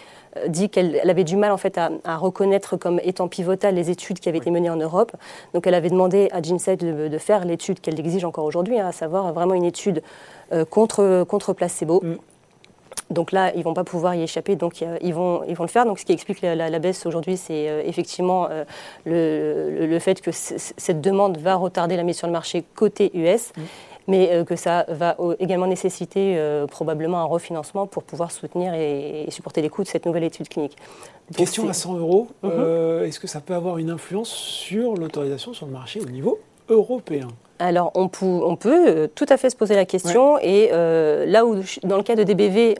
dit 0.47 0.69
qu'elle 0.69 1.07
avait 1.07 1.23
du 1.23 1.35
mal 1.37 1.51
en 1.51 1.57
fait 1.57 1.77
à, 1.77 2.17
reconnaître 2.17 2.75
comme 2.75 2.99
étant 3.03 3.27
pivotales 3.27 3.75
les 3.75 3.91
études 3.91 4.19
qui 4.19 4.29
avaient 4.29 4.39
été 4.39 4.49
menées 4.49 4.71
en 4.71 4.77
Europe. 4.77 5.11
Donc 5.53 5.67
elle 5.67 5.75
avait 5.75 5.91
demandé 5.91 6.27
à 6.31 6.41
Ginsight 6.41 6.83
de, 6.83 7.17
faire 7.19 7.45
l'étude 7.45 7.79
qu'elle 7.79 7.99
exige 7.99 8.25
encore 8.25 8.45
aujourd'hui, 8.45 8.79
hein, 8.79 8.87
à 8.87 8.91
savoir 8.91 9.31
vraiment 9.31 9.53
une 9.53 9.63
étude 9.63 10.01
contre, 10.71 11.23
contre 11.27 11.53
placebo. 11.53 12.01
Mm. 12.03 12.15
Donc 13.13 13.31
là, 13.31 13.51
ils 13.53 13.59
ne 13.59 13.63
vont 13.63 13.73
pas 13.73 13.83
pouvoir 13.83 14.15
y 14.15 14.23
échapper, 14.23 14.55
donc 14.55 14.83
ils 15.01 15.13
vont, 15.13 15.43
ils 15.47 15.55
vont 15.55 15.63
le 15.63 15.69
faire. 15.69 15.85
Donc 15.85 15.99
ce 15.99 16.05
qui 16.05 16.11
explique 16.11 16.41
la, 16.41 16.79
baisse 16.79 17.05
aujourd'hui, 17.05 17.37
c'est 17.37 17.83
effectivement 17.85 18.47
le, 19.05 19.85
le, 19.85 19.99
fait 19.99 20.21
que 20.21 20.31
cette 20.31 21.01
demande 21.01 21.37
va 21.37 21.55
retarder 21.55 21.95
la 21.95 22.03
mise 22.03 22.17
sur 22.17 22.27
le 22.27 22.33
marché 22.33 22.63
côté 22.75 23.11
US. 23.13 23.51
Mm 23.55 23.61
mais 24.07 24.31
euh, 24.31 24.43
que 24.43 24.55
ça 24.55 24.85
va 24.89 25.15
également 25.39 25.67
nécessiter 25.67 26.35
euh, 26.37 26.67
probablement 26.67 27.19
un 27.19 27.25
refinancement 27.25 27.87
pour 27.87 28.03
pouvoir 28.03 28.31
soutenir 28.31 28.73
et, 28.73 29.25
supporter 29.29 29.61
les 29.61 29.69
coûts 29.69 29.83
de 29.83 29.87
cette 29.87 30.05
nouvelle 30.05 30.23
étude 30.23 30.49
clinique. 30.49 30.77
Question 31.35 31.67
à 31.69 31.73
100 31.73 31.97
euros, 31.97 32.27
mhm. 32.43 32.51
euh, 32.53 33.05
est-ce 33.05 33.19
que 33.19 33.27
ça 33.27 33.41
peut 33.41 33.55
avoir 33.55 33.77
une 33.77 33.89
influence 33.89 34.29
sur 34.29 34.95
l'autorisation 34.95 35.53
sur 35.53 35.65
le 35.65 35.71
marché 35.71 36.01
au 36.01 36.05
niveau 36.05 36.39
européen? 36.69 37.27
Alors, 37.59 37.91
on, 37.95 38.07
peut, 38.07 39.09
tout 39.15 39.25
à 39.29 39.37
fait 39.37 39.49
se 39.49 39.55
poser 39.55 39.75
la 39.75 39.85
question. 39.85 40.37
Et 40.39 40.69
là 40.71 41.45
où, 41.45 41.61
dans 41.83 41.97
le 41.97 42.03
cas 42.03 42.15
de 42.15 42.23
DBV, 42.23 42.75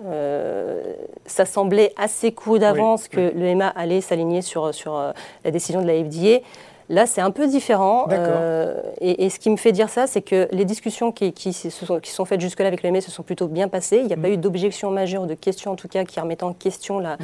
ça 1.25 1.45
semblait 1.45 1.93
assez 1.95 2.31
court 2.31 2.59
d'avance 2.59 3.07
que 3.07 3.31
l'EMA 3.35 3.67
allait 3.69 4.01
s'aligner 4.01 4.41
sur, 4.41 4.73
sur 4.73 5.13
la 5.45 5.51
décision 5.51 5.81
de 5.81 5.87
la 5.87 5.93
FDA, 6.03 6.43
Là, 6.89 7.05
c'est 7.05 7.21
un 7.21 7.31
peu 7.31 7.47
différent. 7.47 8.07
Euh, 8.11 8.81
et, 8.99 9.29
ce 9.29 9.39
qui 9.39 9.49
me 9.49 9.55
fait 9.55 9.71
dire 9.71 9.89
ça, 9.89 10.07
c'est 10.07 10.21
que 10.21 10.47
les 10.51 10.65
discussions 10.65 11.11
qui, 11.11 11.31
qui, 11.31 11.53
sont, 11.53 11.99
qui 11.99 12.11
sont, 12.11 12.25
faites 12.25 12.41
jusque-là 12.41 12.67
avec 12.67 12.83
l'EMS 12.83 13.01
se 13.01 13.11
sont 13.11 13.23
plutôt 13.23 13.47
bien 13.47 13.67
passées. 13.67 13.97
Il 13.97 14.07
n'y 14.07 14.13
a 14.13 14.17
pas 14.17 14.29
mm. 14.29 14.33
eu 14.33 14.37
d'objection 14.37 14.91
majeure, 14.91 15.25
de 15.25 15.33
questions 15.33 15.71
en 15.71 15.75
tout 15.75 15.87
cas, 15.87 16.03
qui 16.03 16.19
remettent 16.19 16.43
en 16.43 16.53
question 16.53 16.99
la, 16.99 17.15
mm. 17.15 17.19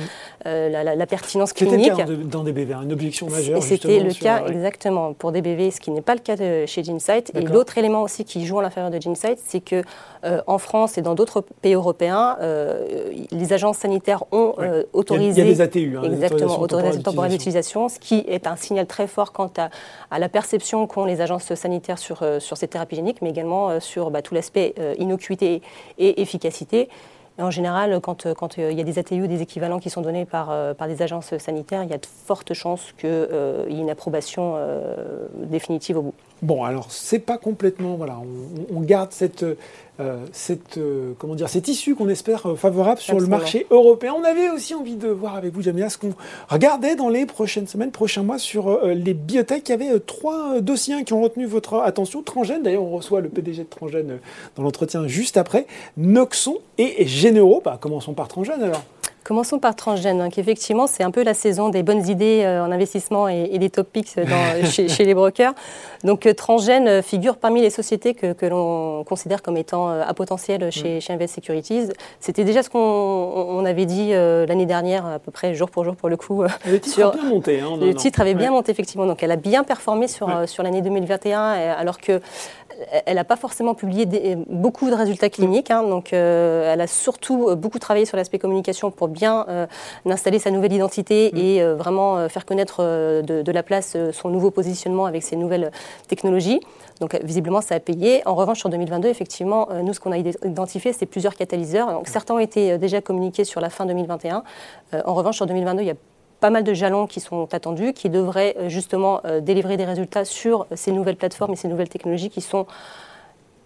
euh, 0.46 0.96
la, 0.96 1.08
pertinence 1.08 1.54
clinique. 1.54 1.92
C'était 1.92 2.12
le 2.12 2.18
cas 2.18 2.24
dans 2.30 2.44
des 2.44 2.52
BV, 2.52 2.74
une 2.84 2.94
objection 2.94 3.30
majeure. 3.30 3.62
C'était 3.62 4.00
le 4.00 4.14
cas 4.14 4.46
exactement 4.48 5.14
pour 5.14 5.32
des 5.32 5.42
BV, 5.42 5.72
ce 5.72 5.80
qui 5.80 5.92
n'est 5.92 6.02
pas 6.02 6.16
le 6.16 6.22
cas 6.22 6.36
chez 6.66 6.84
Ginsight. 6.84 7.32
Et 7.36 7.42
l'autre 7.42 7.78
élément 7.78 8.04
aussi 8.04 8.24
qui 8.24 8.46
joue 8.46 8.60
à 8.60 8.64
l'intérieur 8.64 8.92
de 8.92 9.00
Ginsight, 9.00 9.40
c'est 9.46 9.60
que 9.62 9.84
euh, 10.26 10.42
en 10.48 10.58
France 10.58 10.98
et 10.98 11.02
dans 11.02 11.16
d'autres 11.16 11.42
pays 11.62 11.74
européens, 11.74 12.38
les 13.32 13.54
agences 13.54 13.78
sanitaires 13.78 14.24
ont 14.32 14.56
autorisé. 14.94 15.42
Il 15.42 15.48
y 15.48 15.52
a, 15.52 15.54
des 15.54 15.62
ATU, 15.62 15.98
hein, 15.98 16.04
exactement, 16.04 16.60
autorisation 16.60 17.02
temporaire 17.02 17.32
d'utilisation, 17.32 17.90
ce 17.90 18.00
qui 18.00 18.24
est 18.28 18.48
un 18.48 18.56
signal 18.56 18.86
très 18.86 19.08
fort 19.08 19.32
à, 19.58 20.20
la 20.20 20.30
perception 20.30 20.88
qu'ont 20.88 21.06
les 21.06 21.22
agences 21.22 21.54
sanitaires 21.56 21.98
sur, 21.98 22.24
euh, 22.24 22.40
sur 22.40 22.58
ces 22.58 22.68
thérapies 22.68 22.96
géniques, 22.96 23.22
mais 23.22 23.30
également 23.30 23.70
euh, 23.70 23.80
sur 23.80 24.12
bah, 24.12 24.22
tout 24.22 24.34
l'aspect 24.34 24.74
euh, 24.80 24.96
innocuité 24.98 25.62
et 25.98 26.22
efficacité. 26.22 26.90
en 27.40 27.52
général, 27.52 28.00
quand, 28.02 28.34
quand 28.34 28.58
il 28.58 28.74
y 28.74 28.82
a 28.82 28.84
des 28.84 29.00
ATU, 29.00 29.28
des 29.28 29.42
équivalents 29.42 29.80
qui 29.80 29.90
sont 29.90 30.02
donnés 30.02 30.26
par, 30.26 30.76
par 30.76 30.88
des 30.88 31.02
agences 31.02 31.38
sanitaires, 31.38 31.84
il 31.84 31.90
y 31.90 31.94
a 31.94 31.98
de 31.98 32.06
fortes 32.06 32.54
chances 32.54 32.94
qu'il 32.98 33.10
y 33.10 33.78
ait 33.78 33.82
une 33.82 33.90
approbation 33.90 34.58
définitive 35.48 35.98
au 35.98 36.02
bout. 36.02 36.14
Bon, 36.42 36.64
alors 36.64 36.88
c'est 36.90 37.20
pas 37.20 37.38
complètement, 37.38 37.96
voilà, 37.96 38.18
on, 38.74 38.80
garde 38.80 39.12
cette, 39.12 39.44
euh, 40.00 40.26
cette, 40.32 40.78
euh, 40.78 41.12
comment 41.18 41.36
dire, 41.36 41.50
cette 41.50 41.68
issue 41.68 41.96
qu'on 41.96 42.08
espère 42.08 42.46
euh, 42.46 42.56
favorable 42.56 43.02
sur 43.02 43.20
le 43.20 43.28
marché 43.28 43.68
européen. 43.72 44.16
On 44.18 44.24
avait 44.24 44.50
aussi 44.50 44.74
envie 44.74 44.96
de 44.96 45.10
voir 45.10 45.36
avec 45.36 45.54
vous, 45.54 45.62
Jamia, 45.62 45.90
ce 45.90 45.98
qu'on 45.98 46.14
regardait 46.48 46.96
dans 46.96 47.10
les 47.10 47.26
prochaines 47.26 47.68
semaines, 47.68 47.92
prochains 47.92 48.24
mois 48.24 48.38
sur 48.38 48.86
les 48.86 49.14
biotech. 49.14 49.68
Il 49.68 49.72
y 49.72 49.76
avait 49.76 50.00
trois 50.00 50.62
dossiers 50.62 51.04
qui 51.04 51.12
ont 51.12 51.22
retenu 51.22 51.46
votre 51.46 51.76
attention. 51.76 52.24
Transgène, 52.24 52.64
d'ailleurs, 52.64 52.84
on 52.84 52.96
reçoit 52.96 53.20
le 53.20 53.28
PDG 53.28 53.64
de 53.64 53.70
Transgène 53.70 54.20
dans 54.56 54.64
l'entretien 54.64 55.08
juste 55.08 55.36
après. 55.36 55.68
Noxon 55.98 56.60
et 56.78 57.06
Généraux. 57.06 57.62
Bah, 57.64 57.78
commençons 57.82 58.14
par 58.14 58.30
Transgène 58.30 58.64
alors. 58.64 58.84
Commençons 59.24 59.60
par 59.60 59.76
Transgène, 59.76 60.22
hein, 60.22 60.30
effectivement 60.36 60.88
c'est 60.88 61.04
un 61.04 61.12
peu 61.12 61.24
la 61.24 61.34
saison 61.34 61.70
des 61.70 61.84
bonnes 61.84 62.08
idées 62.08 62.42
euh, 62.44 62.64
en 62.64 62.72
investissement 62.72 63.28
et, 63.28 63.58
des 63.60 63.70
top 63.70 63.90
picks 63.92 64.16
chez, 64.72 65.06
les 65.06 65.14
brokers. 65.14 65.54
Donc 66.04 66.26
euh, 66.26 66.34
Transgène 66.34 66.88
euh, 66.88 67.02
figure 67.02 67.38
parmi 67.38 67.62
les 67.62 67.70
sociétés 67.70 68.14
que, 68.14 68.46
l'on 68.46 69.04
considère 69.04 69.42
comme 69.42 69.58
étant 69.58 69.90
à 69.90 70.14
potentiel 70.14 70.72
chez, 70.72 70.98
mm. 70.98 71.02
chez 71.02 71.14
Invest 71.14 71.36
Securities. 71.36 71.90
C'était 72.20 72.44
déjà 72.44 72.64
ce 72.64 72.70
qu'on 72.70 73.66
avait 73.66 73.86
dit 73.86 74.12
l'année 74.12 74.66
dernière, 74.66 75.06
à 75.06 75.20
peu 75.20 75.32
près 75.32 75.54
jour 75.54 75.70
pour 75.70 75.84
jour 75.84 75.96
pour 75.96 76.10
le 76.10 76.18
coup. 76.18 76.44
Le 76.66 76.80
titre 76.80 77.08
a 77.08 77.12
bien 77.12 77.30
monté. 77.30 77.60
Hein, 77.60 77.78
le 77.80 77.94
titre 77.94 78.22
avait 78.22 78.34
bien 78.34 78.52
monté 78.52 78.72
effectivement, 78.72 79.06
donc 79.06 79.22
elle 79.22 79.32
a 79.32 79.36
bien 79.36 79.64
performé 79.64 80.08
sur, 80.08 80.30
sur 80.48 80.64
l'année 80.64 80.82
2021, 80.82 81.40
alors 81.78 82.00
que 82.00 82.22
elle 83.06 83.16
n'a 83.16 83.24
pas 83.24 83.36
forcément 83.36 83.74
publié 83.74 84.38
beaucoup 84.48 84.90
de 84.90 84.96
résultats 84.96 85.30
cliniques. 85.30 85.72
Hein, 85.72 85.84
donc, 85.84 86.14
euh, 86.14 86.74
elle 86.74 86.82
a 86.82 86.88
surtout 86.88 87.56
beaucoup 87.56 87.80
travaillé 87.80 88.06
sur 88.06 88.18
l'aspect 88.18 88.40
communication 88.40 88.92
pour 88.92 89.08
bien 89.08 89.46
installer 90.06 90.40
sa 90.40 90.52
nouvelle 90.52 90.74
identité 90.74 91.32
mm. 91.34 91.38
et 91.38 91.64
vraiment 91.74 92.30
faire 92.30 92.46
connaître 92.46 92.84
de, 92.84 93.52
la 93.52 93.64
place 93.64 93.98
son 94.12 94.30
nouveau 94.30 94.52
positionnement 94.52 95.06
avec 95.06 95.24
ses 95.24 95.36
nouvelles 95.36 95.72
technologies. 96.08 96.60
Donc, 97.00 97.18
visiblement, 97.24 97.62
ça 97.62 97.76
a 97.76 97.80
payé. 97.80 98.22
En 98.26 98.36
revanche, 98.36 98.60
sur 98.60 98.70
2022, 98.70 99.08
effectivement, 99.08 99.70
nous, 99.84 99.94
ce 99.94 100.00
qu'on 100.00 100.12
a 100.12 100.18
identifié, 100.18 100.94
c'est 100.94 101.06
plusieurs 101.06 101.36
catalyseurs. 101.36 101.92
Donc, 101.92 102.08
certains 102.08 102.36
ont 102.36 102.40
été 102.40 102.78
déjà 102.78 103.02
communiqués 103.02 103.44
sur 103.44 103.62
la 103.62 103.70
fin 103.70 103.86
2021. 103.86 104.44
en 105.06 105.14
revanche, 105.14 105.38
sur 105.38 105.46
2022, 105.46 105.82
il 105.82 105.88
y 105.88 105.92
a 105.92 105.96
pas 106.40 106.50
mal 106.50 106.64
de 106.64 106.74
jalons 106.74 107.08
qui 107.08 107.20
sont 107.20 107.54
attendus, 107.54 107.94
qui 107.94 108.10
devraient 108.10 108.56
euh, 108.58 108.70
justement 108.70 109.22
euh, 109.26 109.42
délivrer 109.42 109.78
des 109.78 109.86
résultats 109.86 110.26
sur 110.26 110.68
ces 110.76 110.92
nouvelles 110.92 111.16
plateformes 111.16 111.54
et 111.54 111.56
ces 111.56 111.68
nouvelles 111.68 111.90
technologies 111.90 112.30
qui 112.30 112.42
sont 112.42 112.66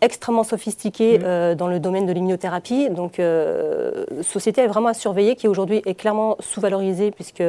extrêmement 0.01 0.43
sophistiquées 0.43 1.19
mmh. 1.19 1.23
euh, 1.23 1.55
dans 1.55 1.67
le 1.67 1.79
domaine 1.79 2.05
de 2.05 2.11
l'immunothérapie. 2.11 2.89
Donc, 2.89 3.21
société 4.21 4.61
est 4.61 4.67
vraiment 4.67 4.89
à 4.89 4.93
surveiller, 4.93 5.35
qui 5.35 5.47
aujourd'hui 5.47 5.81
est 5.85 5.95
clairement 5.95 6.35
sous-valorisée 6.39 7.11
puisque 7.11 7.43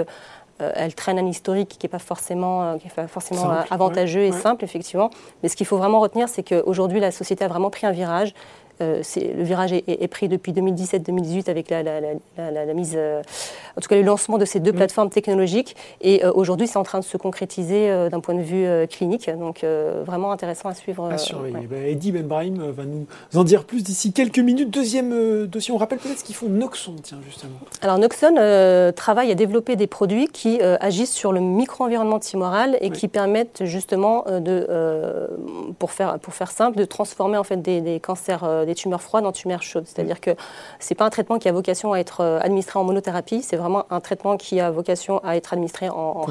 elle 0.61 0.95
traîne 0.95 1.19
un 1.19 1.27
historique 1.27 1.71
qui 1.81 1.85
n'est 1.85 1.91
pas 1.91 1.99
forcément, 1.99 2.79
qui 2.79 2.87
est 2.87 2.95
pas 2.95 3.09
forcément 3.09 3.51
avantageux 3.73 4.23
et 4.23 4.31
simple, 4.31 4.63
effectivement. 4.63 5.11
Mais 5.43 5.49
ce 5.49 5.57
qu'il 5.57 5.67
faut 5.67 5.79
vraiment 5.79 5.99
retenir, 5.99 6.29
c'est 6.29 6.45
qu'aujourd'hui, 6.45 7.01
la 7.01 7.11
société 7.11 7.45
a 7.45 7.49
vraiment 7.49 7.71
pris 7.71 7.87
un 7.87 7.91
virage. 7.91 8.35
Euh, 8.81 9.03
le 9.17 9.43
virage 9.43 9.73
est, 9.73 10.09
pris 10.09 10.29
depuis 10.29 10.53
2017-2018 10.53 11.49
avec 11.49 11.71
la, 11.71 12.75
mise, 12.75 12.95
euh, 12.97 13.23
en 13.77 13.81
tout 13.81 13.89
cas 13.89 13.97
le 13.97 14.03
lancement 14.03 14.37
de 14.37 14.45
ces 14.45 14.59
deux 14.59 14.73
mm. 14.73 14.77
plateformes 14.77 15.11
technologiques. 15.11 15.77
Et 16.01 16.25
euh, 16.25 16.33
aujourd'hui, 16.35 16.67
c'est 16.67 16.79
en 16.79 16.83
train 16.83 16.99
de 16.99 17.05
se 17.05 17.17
concrétiser 17.17 17.89
d'un 18.11 18.21
point 18.21 18.35
de 18.35 18.43
vue 18.43 18.67
clinique. 18.89 19.31
Donc 19.39 19.65
vraiment 20.05 20.33
intéressant 20.33 20.69
à 20.69 20.75
suivre. 20.75 21.11
À 21.11 21.19
surveiller. 21.19 21.67
Bah, 21.67 21.77
Eddie 21.87 22.13
Benbrahim 22.13 22.71
va 22.71 22.85
nous 22.85 23.07
en 23.35 23.45
dire 23.45 23.65
plus 23.65 23.83
d'ici 23.83 24.13
quelques 24.13 24.39
minutes. 24.39 24.71
Deuxième 24.71 25.47
dossier, 25.47 25.73
on 25.73 25.77
rappelle 25.77 25.99
peut-être 25.99 26.19
ce 26.19 26.25
qu'ils 26.25 26.35
font 26.35 26.49
Noxon, 26.49 26.97
tiens, 27.03 27.19
justement. 27.25 27.57
Alors 27.81 27.99
Noxon 27.99 28.35
travaille 28.97 29.31
à 29.31 29.35
développer 29.35 29.77
des 29.77 29.87
produits 29.87 30.29
qui 30.29 30.61
agissent 30.63 31.13
sur 31.13 31.33
le 31.33 31.41
micro-environnement 31.41 32.19
timoral 32.19 32.77
et 32.81 32.91
qui 32.91 33.09
permettent 33.09 33.65
justement 33.65 34.25
de, 34.29 34.67
pour, 35.79 35.93
faire, 35.93 36.19
pour 36.19 36.35
faire 36.35 36.51
simple, 36.51 36.79
de 36.79 36.85
transformer 36.85 37.37
en 37.37 37.45
fait 37.45 37.61
des, 37.61 37.81
des 37.81 38.01
cancers 38.01 38.64
des 38.67 38.75
tumeurs 38.75 39.03
froides 39.03 39.27
en 39.27 39.33
tumeurs 39.33 39.63
chaudes. 39.63 39.87
C'est-à-dire 39.87 40.21
que 40.21 40.31
ce 40.81 40.93
n'est 40.93 40.97
pas 40.97 41.05
un 41.05 41.11
traitement 41.11 41.39
qui 41.39 41.49
a 41.49 41.53
vocation 41.53 41.93
à 41.93 41.99
être 41.99 42.21
euh, 42.21 42.39
administré 42.41 42.79
en 42.79 42.85
monothérapie, 42.85 43.43
c'est 43.43 43.57
vraiment 43.57 43.85
un 43.91 44.01
traitement 44.01 44.37
qui 44.37 44.61
a 44.61 44.71
vocation 44.71 45.21
à 45.25 45.37
être 45.37 45.53
administré 45.53 45.89
en, 45.89 46.25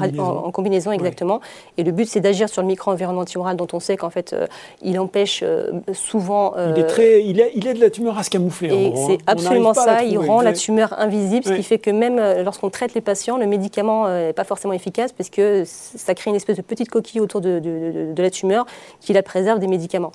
combinaison. 0.52 0.92
exactement. 0.92 1.40
Et 1.76 1.82
le 1.84 1.92
but, 1.92 2.08
c'est 2.08 2.20
d'agir 2.20 2.48
sur 2.48 2.62
le 2.62 2.68
micro-environnement 2.68 3.24
tumoral 3.24 3.56
dont 3.56 3.66
on 3.72 3.80
sait 3.80 3.96
qu'en 3.96 4.10
fait, 4.10 4.32
euh, 4.32 4.46
il 4.82 4.98
empêche 4.98 5.40
euh, 5.42 5.72
souvent. 5.92 6.54
il, 6.56 6.78
est 6.78 6.86
très, 6.86 7.24
il, 7.24 7.44
il 7.54 7.74
de 7.74 7.80
la 7.80 7.90
tumeur 7.90 8.18
à 8.18 8.22
se 8.22 8.30
camoufler. 8.30 8.68
Et 8.68 8.92
c'est 8.94 9.14
hein. 9.14 9.18
absolument 9.26 9.74
ça. 9.74 10.04
Il 10.04 10.18
rend 10.18 10.42
la 10.42 10.52
tumeur 10.52 10.98
invisible, 10.98 11.44
ce 11.44 11.52
qui 11.52 11.62
fait 11.62 11.78
que 11.78 11.90
même 11.90 12.20
lorsqu'on 12.42 12.70
traite 12.70 12.94
les 12.94 13.00
patients, 13.00 13.36
le 13.36 13.46
médicament 13.46 14.08
n'est 14.08 14.32
pas 14.32 14.44
forcément 14.44 14.74
efficace 14.74 15.12
parce 15.12 15.30
que 15.30 15.64
ça 15.66 16.14
crée 16.14 16.30
une 16.30 16.36
espèce 16.36 16.56
de 16.56 16.62
petite 16.62 16.88
coquille 16.90 17.20
autour 17.20 17.40
de, 17.40 17.58
de 17.58 18.22
la 18.22 18.30
tumeur 18.30 18.66
qui 19.00 19.12
la 19.12 19.22
préserve 19.22 19.58
des 19.58 19.66
médicaments. 19.66 20.12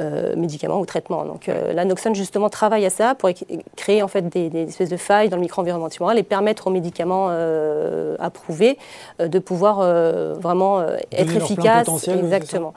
Euh, 0.00 0.36
médicaments 0.36 0.78
ou 0.78 0.86
traitements. 0.86 1.24
Donc 1.24 1.48
euh, 1.48 1.72
la 1.72 1.84
Noxon 1.84 2.14
justement 2.14 2.48
travaille 2.48 2.86
à 2.86 2.90
ça 2.90 3.16
pour 3.16 3.30
créer 3.74 4.00
en 4.00 4.06
fait 4.06 4.28
des, 4.28 4.46
espèces 4.62 4.90
de 4.90 4.96
failles 4.96 5.28
dans 5.28 5.34
le 5.34 5.42
micro-environnement 5.42 5.88
tumoral 5.88 6.18
et 6.18 6.22
permettre 6.22 6.68
aux 6.68 6.70
médicaments 6.70 7.26
euh, 7.30 8.14
approuvés 8.20 8.78
de 9.18 9.38
pouvoir 9.40 9.78
vraiment 10.38 10.84
être 11.10 11.34
efficaces. 11.34 12.06
Exactement. 12.06 12.74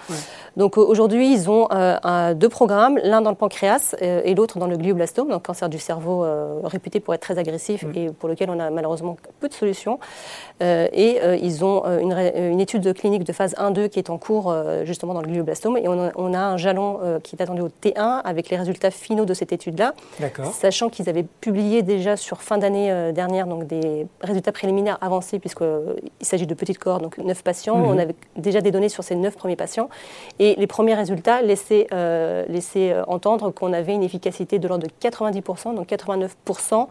Donc 0.57 0.79
aujourd'hui 0.79 1.31
ils 1.31 1.47
ont 1.47 1.67
deux 2.33 2.49
programmes, 2.49 2.99
l'un 3.03 3.21
dans 3.21 3.29
le 3.29 3.35
pancréas 3.35 3.95
et 4.01 4.33
l'autre 4.33 4.57
dans 4.57 4.67
le 4.67 4.77
glioblastome, 4.77 5.29
donc 5.29 5.43
cancer 5.43 5.69
du 5.69 5.77
cerveau 5.77 6.25
réputé 6.63 6.99
pour 6.99 7.13
être 7.13 7.21
très 7.21 7.37
agressif 7.37 7.85
et 7.93 8.09
pour 8.09 8.29
lequel 8.29 8.49
on 8.49 8.59
a 8.59 8.71
malheureusement 8.71 9.15
peu 9.39 9.47
de 9.47 9.53
solutions. 9.53 9.99
Et 10.61 11.19
ils 11.41 11.65
ont 11.65 11.83
une, 11.99 12.13
une, 12.35 12.59
étude 12.59 12.93
clinique 12.93 13.23
de 13.23 13.33
phase 13.33 13.55
1-2 13.55 13.89
qui 13.89 13.99
est 13.99 14.09
en 14.09 14.17
cours 14.17 14.53
justement 14.83 15.13
dans 15.13 15.21
le 15.21 15.27
glioblastome 15.27 15.77
et 15.77 15.87
on 15.87 16.07
a, 16.07 16.11
on 16.15 16.33
a 16.33 16.39
un 16.39 16.57
jalon 16.57 16.99
euh, 17.01 17.19
qui 17.19 17.35
est 17.35 17.41
attendu 17.41 17.61
au 17.61 17.69
T1 17.69 18.21
avec 18.23 18.49
les 18.49 18.57
résultats 18.57 18.91
finaux 18.91 19.25
de 19.25 19.33
cette 19.33 19.51
étude-là. 19.51 19.93
Sachant 20.53 20.89
qu'ils 20.89 21.09
avaient 21.09 21.25
publié 21.41 21.81
déjà 21.81 22.17
sur 22.17 22.41
fin 22.41 22.57
d'année 22.57 22.91
euh, 22.91 23.11
dernière 23.11 23.47
donc 23.47 23.67
des 23.67 24.07
résultats 24.21 24.51
préliminaires 24.51 24.97
avancés, 25.01 25.39
puisqu'il 25.39 25.63
euh, 25.63 25.95
s'agit 26.21 26.47
de 26.47 26.53
petites 26.53 26.77
corps, 26.77 26.99
donc 26.99 27.17
9 27.17 27.43
patients. 27.43 27.77
Mhm. 27.77 27.85
On 27.85 27.97
avait 27.97 28.15
déjà 28.37 28.61
des 28.61 28.71
données 28.71 28.89
sur 28.89 29.03
ces 29.03 29.15
9 29.15 29.35
premiers 29.35 29.55
patients. 29.55 29.89
Et 30.39 30.55
les 30.57 30.67
premiers 30.67 30.93
résultats 30.93 31.41
laissaient, 31.41 31.87
entendre 33.07 33.51
qu'on 33.51 33.73
avait 33.73 33.93
une 33.93 34.03
efficacité 34.03 34.59
de 34.59 34.67
l'ordre 34.67 34.87
de 34.87 35.07
90%, 35.07 35.75
donc 35.75 35.87
89% 35.89 36.87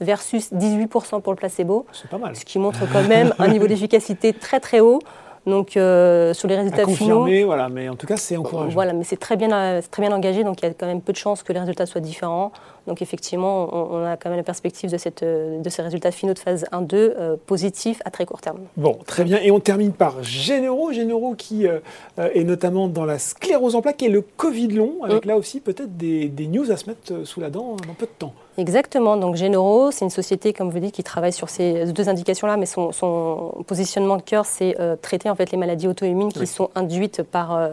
versus 0.00 0.52
18% 0.52 1.20
pour 1.20 1.32
le 1.32 1.36
placebo. 1.36 1.86
C'est 1.92 2.10
pas 2.10 2.18
mal. 2.18 2.36
Ce 2.36 2.44
qui 2.44 2.58
montre 2.58 2.80
quand 2.92 3.06
même 3.06 3.34
un 3.38 3.48
niveau 3.48 3.66
d'efficacité 3.66 4.32
très 4.32 4.60
très 4.60 4.80
haut. 4.80 5.00
Donc 5.46 5.76
euh, 5.76 6.32
sur 6.34 6.46
les 6.46 6.54
résultats 6.56 6.86
finaux, 6.86 7.26
voilà, 7.46 7.68
mais 7.68 7.88
en 7.88 7.96
tout 7.96 8.06
cas 8.06 8.16
c'est 8.16 8.36
encourageant. 8.36 8.70
Voilà, 8.72 8.92
mais 8.92 9.02
c'est 9.02 9.16
très 9.16 9.36
bien, 9.36 9.80
très 9.90 10.02
bien 10.02 10.12
engagé, 10.12 10.44
donc 10.44 10.62
il 10.62 10.66
y 10.66 10.68
a 10.68 10.72
quand 10.72 10.86
même 10.86 11.00
peu 11.00 11.12
de 11.12 11.18
chances 11.18 11.42
que 11.42 11.52
les 11.52 11.58
résultats 11.58 11.86
soient 11.86 12.00
différents. 12.00 12.52
Donc 12.86 13.02
effectivement, 13.02 13.68
on, 13.72 14.04
a 14.04 14.16
quand 14.16 14.28
même 14.28 14.38
la 14.38 14.44
perspective 14.44 14.90
de, 14.90 14.98
cette, 14.98 15.22
de 15.22 15.68
ces 15.68 15.82
résultats 15.82 16.10
finaux 16.10 16.34
de 16.34 16.38
phase 16.38 16.64
1-2 16.72 16.94
euh, 16.94 17.36
positifs 17.46 18.00
à 18.04 18.10
très 18.10 18.26
court 18.26 18.40
terme. 18.40 18.60
Bon, 18.76 18.98
très 19.06 19.24
bien. 19.24 19.38
Et 19.42 19.50
on 19.50 19.60
termine 19.60 19.92
par 19.92 20.22
Généraux, 20.22 20.92
Généraux 20.92 21.34
qui 21.34 21.66
euh, 21.66 21.80
est 22.16 22.44
notamment 22.44 22.88
dans 22.88 23.04
la 23.04 23.18
sclérose 23.18 23.76
en 23.76 23.82
plaques 23.82 24.02
et 24.02 24.08
le 24.08 24.22
Covid 24.22 24.68
long, 24.68 25.04
avec 25.04 25.24
mm. 25.24 25.28
là 25.28 25.36
aussi 25.36 25.60
peut-être 25.60 25.96
des, 25.96 26.28
des, 26.28 26.46
news 26.46 26.70
à 26.70 26.76
se 26.76 26.88
mettre 26.88 27.24
sous 27.24 27.40
la 27.40 27.50
dent 27.50 27.76
dans 27.86 27.94
peu 27.94 28.06
de 28.06 28.12
temps. 28.18 28.34
Exactement. 28.58 29.16
Donc 29.16 29.36
Généraux, 29.36 29.90
c'est 29.90 30.04
une 30.04 30.10
société, 30.10 30.52
comme 30.52 30.68
vous 30.68 30.78
dites, 30.78 30.94
qui 30.94 31.02
travaille 31.02 31.32
sur 31.32 31.48
ces 31.48 31.90
deux 31.92 32.08
indications-là, 32.08 32.58
mais 32.58 32.66
son, 32.66 32.92
son, 32.92 33.64
positionnement 33.66 34.16
de 34.16 34.22
cœur, 34.22 34.44
c'est 34.44 34.78
euh, 34.78 34.94
traiter 34.94 35.30
en 35.30 35.34
fait 35.34 35.50
les 35.52 35.56
maladies 35.56 35.88
auto-immunes 35.88 36.32
qui 36.32 36.46
sont 36.46 36.68
induites 36.74 37.22
par, 37.22 37.56
euh, 37.56 37.68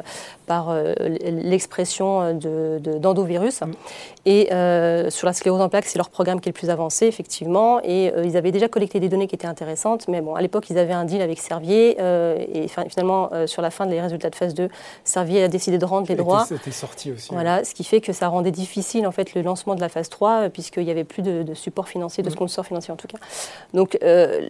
par 0.46 0.70
euh, 0.70 0.94
l'expression 1.22 2.34
d'endovirus. 2.34 3.60
De, 3.60 3.66
mm. 3.66 3.74
Et 4.26 4.50
sur 5.10 5.28
la 5.28 5.34
sclérose 5.34 5.62
en 5.62 5.70
plaques, 5.70 5.86
c'est 5.86 5.98
leur 5.98 6.10
programme 6.10 6.40
qui 6.40 6.50
est 6.50 6.52
le 6.52 6.58
plus 6.58 6.70
avancé, 6.70 7.06
effectivement. 7.06 7.80
Et 7.84 8.12
ils 8.24 8.38
avaient 8.38 8.52
déjà 8.52 8.68
collecté 8.68 9.00
des 9.00 9.10
données 9.10 9.28
qui 9.28 9.36
étaient 9.36 9.48
intéressantes, 9.48 10.08
mais 10.08 10.22
bon, 10.22 10.36
à 10.36 10.42
l'époque, 10.42 10.70
ils 10.70 10.78
avaient 10.78 10.94
un 10.94 11.06
deal 11.06 11.22
avec 11.22 11.40
Servier. 11.40 11.98
et 12.00 12.68
finalement, 12.90 13.30
sur 13.46 13.62
la 13.62 13.70
fin 13.70 13.86
des 13.86 14.00
résultats 14.02 14.30
de 14.30 14.36
phase 14.36 14.54
2, 14.54 14.70
Servier 15.04 15.44
a 15.44 15.48
décidé 15.48 15.78
de 15.78 15.86
rendre 15.86 16.08
les 16.08 16.16
droits. 16.16 16.46
C'était 16.46 16.72
sorti 16.72 17.12
aussi. 17.12 17.30
Voilà, 17.32 17.64
ce 17.64 17.74
qui 17.74 17.84
fait 17.84 18.02
que 18.02 18.14
ça 18.14 18.28
rendait 18.28 18.52
difficile 18.52 19.06
en 19.08 19.12
fait 19.12 19.34
le 19.34 19.42
lancement 19.42 19.76
de 19.76 19.82
la 19.82 19.90
phase 19.90 20.10
3, 20.10 20.50
puisque 20.50 20.70
qu'il 20.80 20.86
n'y 20.86 20.92
avait 20.92 21.04
plus 21.04 21.22
de, 21.22 21.54
support 21.54 21.88
financier, 21.88 22.24
de 22.24 22.30
mm. 22.30 22.34
sponsor 22.34 22.66
financier 22.66 22.94
en 22.94 22.98
tout 22.98 23.08
cas. 23.08 23.18
Donc 23.74 23.98
euh, 24.04 24.50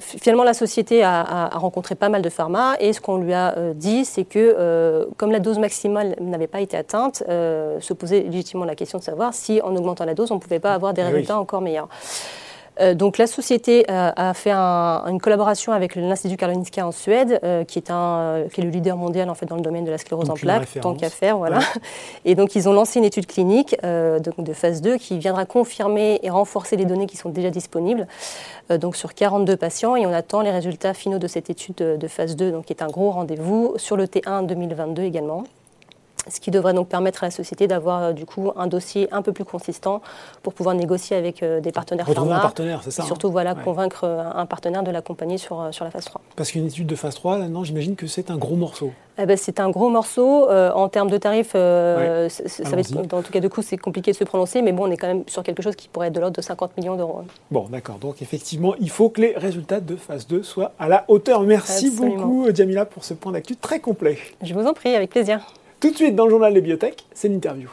finalement, 0.00 0.44
la 0.44 0.54
société 0.54 1.02
a, 1.02 1.48
rencontré 1.52 1.94
pas 1.94 2.08
mal 2.08 2.22
de 2.22 2.28
pharma 2.28 2.76
et 2.80 2.92
ce 2.92 3.00
qu'on 3.00 3.18
lui 3.18 3.34
a 3.34 3.56
euh, 3.56 3.74
dit, 3.74 4.04
c'est 4.04 4.24
que 4.24 4.38
euh, 4.38 5.06
comme 5.16 5.30
la 5.30 5.40
dose 5.40 5.58
maximale 5.58 6.16
n'avait 6.20 6.46
pas 6.46 6.60
été 6.60 6.76
atteinte, 6.76 7.22
se 7.26 7.92
posait 7.92 8.20
légitimement 8.20 8.64
la 8.64 8.74
question 8.74 8.98
de 8.98 9.04
savoir 9.04 9.34
si 9.34 9.60
en 9.62 9.69
augmentant 9.76 10.04
la 10.04 10.14
dose, 10.14 10.30
on 10.30 10.36
ne 10.36 10.40
pouvait 10.40 10.60
pas 10.60 10.74
avoir 10.74 10.94
des 10.94 11.02
eh 11.02 11.06
résultats 11.06 11.38
encore 11.38 11.60
meilleurs. 11.60 11.88
Euh, 12.80 12.94
donc 12.94 13.18
la 13.18 13.26
société 13.26 13.84
euh, 13.90 14.10
a 14.14 14.34
fait 14.34 14.52
une 14.52 15.20
collaboration 15.20 15.72
avec 15.72 15.96
l'Institut 15.96 16.36
Karolinska 16.36 16.86
en 16.86 16.92
Suède, 16.92 17.40
euh, 17.44 17.64
qui, 17.64 17.78
est 17.78 17.90
un, 17.90 18.44
qui 18.52 18.60
est 18.60 18.64
le 18.64 18.70
leader 18.70 18.96
mondial 18.96 19.28
en 19.28 19.34
fait 19.34 19.46
dans 19.46 19.56
le 19.56 19.62
domaine 19.62 19.84
de 19.84 19.90
la 19.90 19.98
sclérose 19.98 20.30
en 20.30 20.34
plaques, 20.34 20.80
tant 20.80 20.94
qu'à 20.94 21.10
faire, 21.10 21.36
voilà. 21.36 21.58
Et 22.24 22.34
donc 22.34 22.54
ils 22.54 22.68
ont 22.68 22.72
lancé 22.72 22.98
une 22.98 23.04
étude 23.04 23.26
clinique 23.26 23.76
de, 23.82 24.52
phase 24.52 24.80
2 24.80 24.96
qui 24.96 25.18
viendra 25.18 25.44
confirmer 25.44 26.20
et 26.22 26.30
renforcer 26.30 26.76
les 26.76 26.84
données 26.84 27.06
qui 27.06 27.16
sont 27.16 27.28
déjà 27.28 27.50
disponibles, 27.50 28.06
donc 28.70 28.96
sur 28.96 29.14
42 29.14 29.56
patients, 29.56 29.96
et 29.96 30.06
on 30.06 30.12
attend 30.12 30.40
les 30.40 30.50
résultats 30.50 30.94
finaux 30.94 31.18
de 31.18 31.26
cette 31.26 31.50
étude 31.50 31.74
de, 31.76 31.96
de 31.96 32.08
phase 32.08 32.36
2, 32.36 32.52
donc 32.52 32.66
qui 32.66 32.72
est 32.72 32.82
un 32.82 32.88
gros 32.88 33.10
rendez-vous 33.10 33.74
sur 33.76 33.96
le 33.96 34.06
T1 34.06 34.46
2022 34.46 35.02
également 35.02 35.44
ce 36.30 36.40
qui 36.40 36.50
devrait 36.50 36.74
donc 36.74 36.88
permettre 36.88 37.24
à 37.24 37.26
la 37.26 37.30
société 37.30 37.66
d'avoir 37.66 38.02
euh, 38.02 38.12
du 38.12 38.26
coup 38.26 38.52
un 38.56 38.66
dossier 38.66 39.08
un 39.12 39.22
peu 39.22 39.32
plus 39.32 39.44
consistant 39.44 40.00
pour 40.42 40.54
pouvoir 40.54 40.74
négocier 40.74 41.16
avec 41.16 41.42
euh, 41.42 41.60
des 41.60 41.72
partenaires 41.72 42.06
Retrouver 42.06 42.32
un 42.32 42.40
partenaire, 42.40 42.80
c'est 42.82 42.90
ça 42.90 43.02
Et 43.02 43.06
surtout 43.06 43.28
hein 43.28 43.32
voilà, 43.32 43.54
convaincre 43.54 44.04
euh, 44.04 44.22
un 44.34 44.46
partenaire 44.46 44.82
de 44.82 44.90
l'accompagner 44.90 45.38
sur, 45.38 45.68
sur 45.72 45.84
la 45.84 45.90
phase 45.90 46.04
3. 46.06 46.20
Parce 46.36 46.50
qu'une 46.52 46.66
étude 46.66 46.86
de 46.86 46.94
phase 46.94 47.14
3, 47.14 47.48
non, 47.48 47.64
j'imagine 47.64 47.96
que 47.96 48.06
c'est 48.06 48.30
un 48.30 48.36
gros 48.36 48.56
morceau. 48.56 48.92
Eh 49.18 49.26
ben, 49.26 49.36
c'est 49.36 49.60
un 49.60 49.68
gros 49.68 49.90
morceau. 49.90 50.48
en 50.50 50.88
termes 50.88 51.10
de 51.10 51.18
tarifs, 51.18 51.52
ça 51.52 51.58
va 51.58 52.80
être, 52.80 53.14
en 53.14 53.22
tout 53.22 53.32
cas 53.32 53.40
de 53.40 53.48
coût, 53.48 53.60
c'est 53.60 53.76
compliqué 53.76 54.12
de 54.12 54.16
se 54.16 54.24
prononcer, 54.24 54.62
mais 54.62 54.72
bon, 54.72 54.88
on 54.88 54.90
est 54.90 54.96
quand 54.96 55.08
même 55.08 55.24
sur 55.26 55.42
quelque 55.42 55.62
chose 55.62 55.76
qui 55.76 55.88
pourrait 55.88 56.06
être 56.08 56.14
de 56.14 56.20
l'ordre 56.20 56.36
de 56.36 56.40
50 56.40 56.76
millions 56.78 56.96
d'euros. 56.96 57.22
Bon, 57.50 57.66
d'accord. 57.68 57.98
Donc 57.98 58.22
effectivement, 58.22 58.74
il 58.80 58.88
faut 58.88 59.10
que 59.10 59.20
les 59.20 59.34
résultats 59.36 59.80
de 59.80 59.96
phase 59.96 60.26
2 60.26 60.42
soient 60.42 60.72
à 60.78 60.88
la 60.88 61.04
hauteur. 61.08 61.42
Merci 61.42 61.90
beaucoup, 61.90 62.46
Jamila, 62.54 62.86
pour 62.86 63.04
ce 63.04 63.12
point 63.12 63.32
d'actu 63.32 63.56
très 63.56 63.80
complet. 63.80 64.16
Je 64.42 64.54
vous 64.54 64.66
en 64.66 64.72
prie, 64.72 64.94
avec 64.94 65.10
plaisir. 65.10 65.40
Tout 65.80 65.92
de 65.92 65.96
suite 65.96 66.14
dans 66.14 66.24
le 66.24 66.30
journal 66.30 66.52
des 66.52 66.60
biotech, 66.60 67.06
c'est 67.14 67.28
l'interview. 67.28 67.70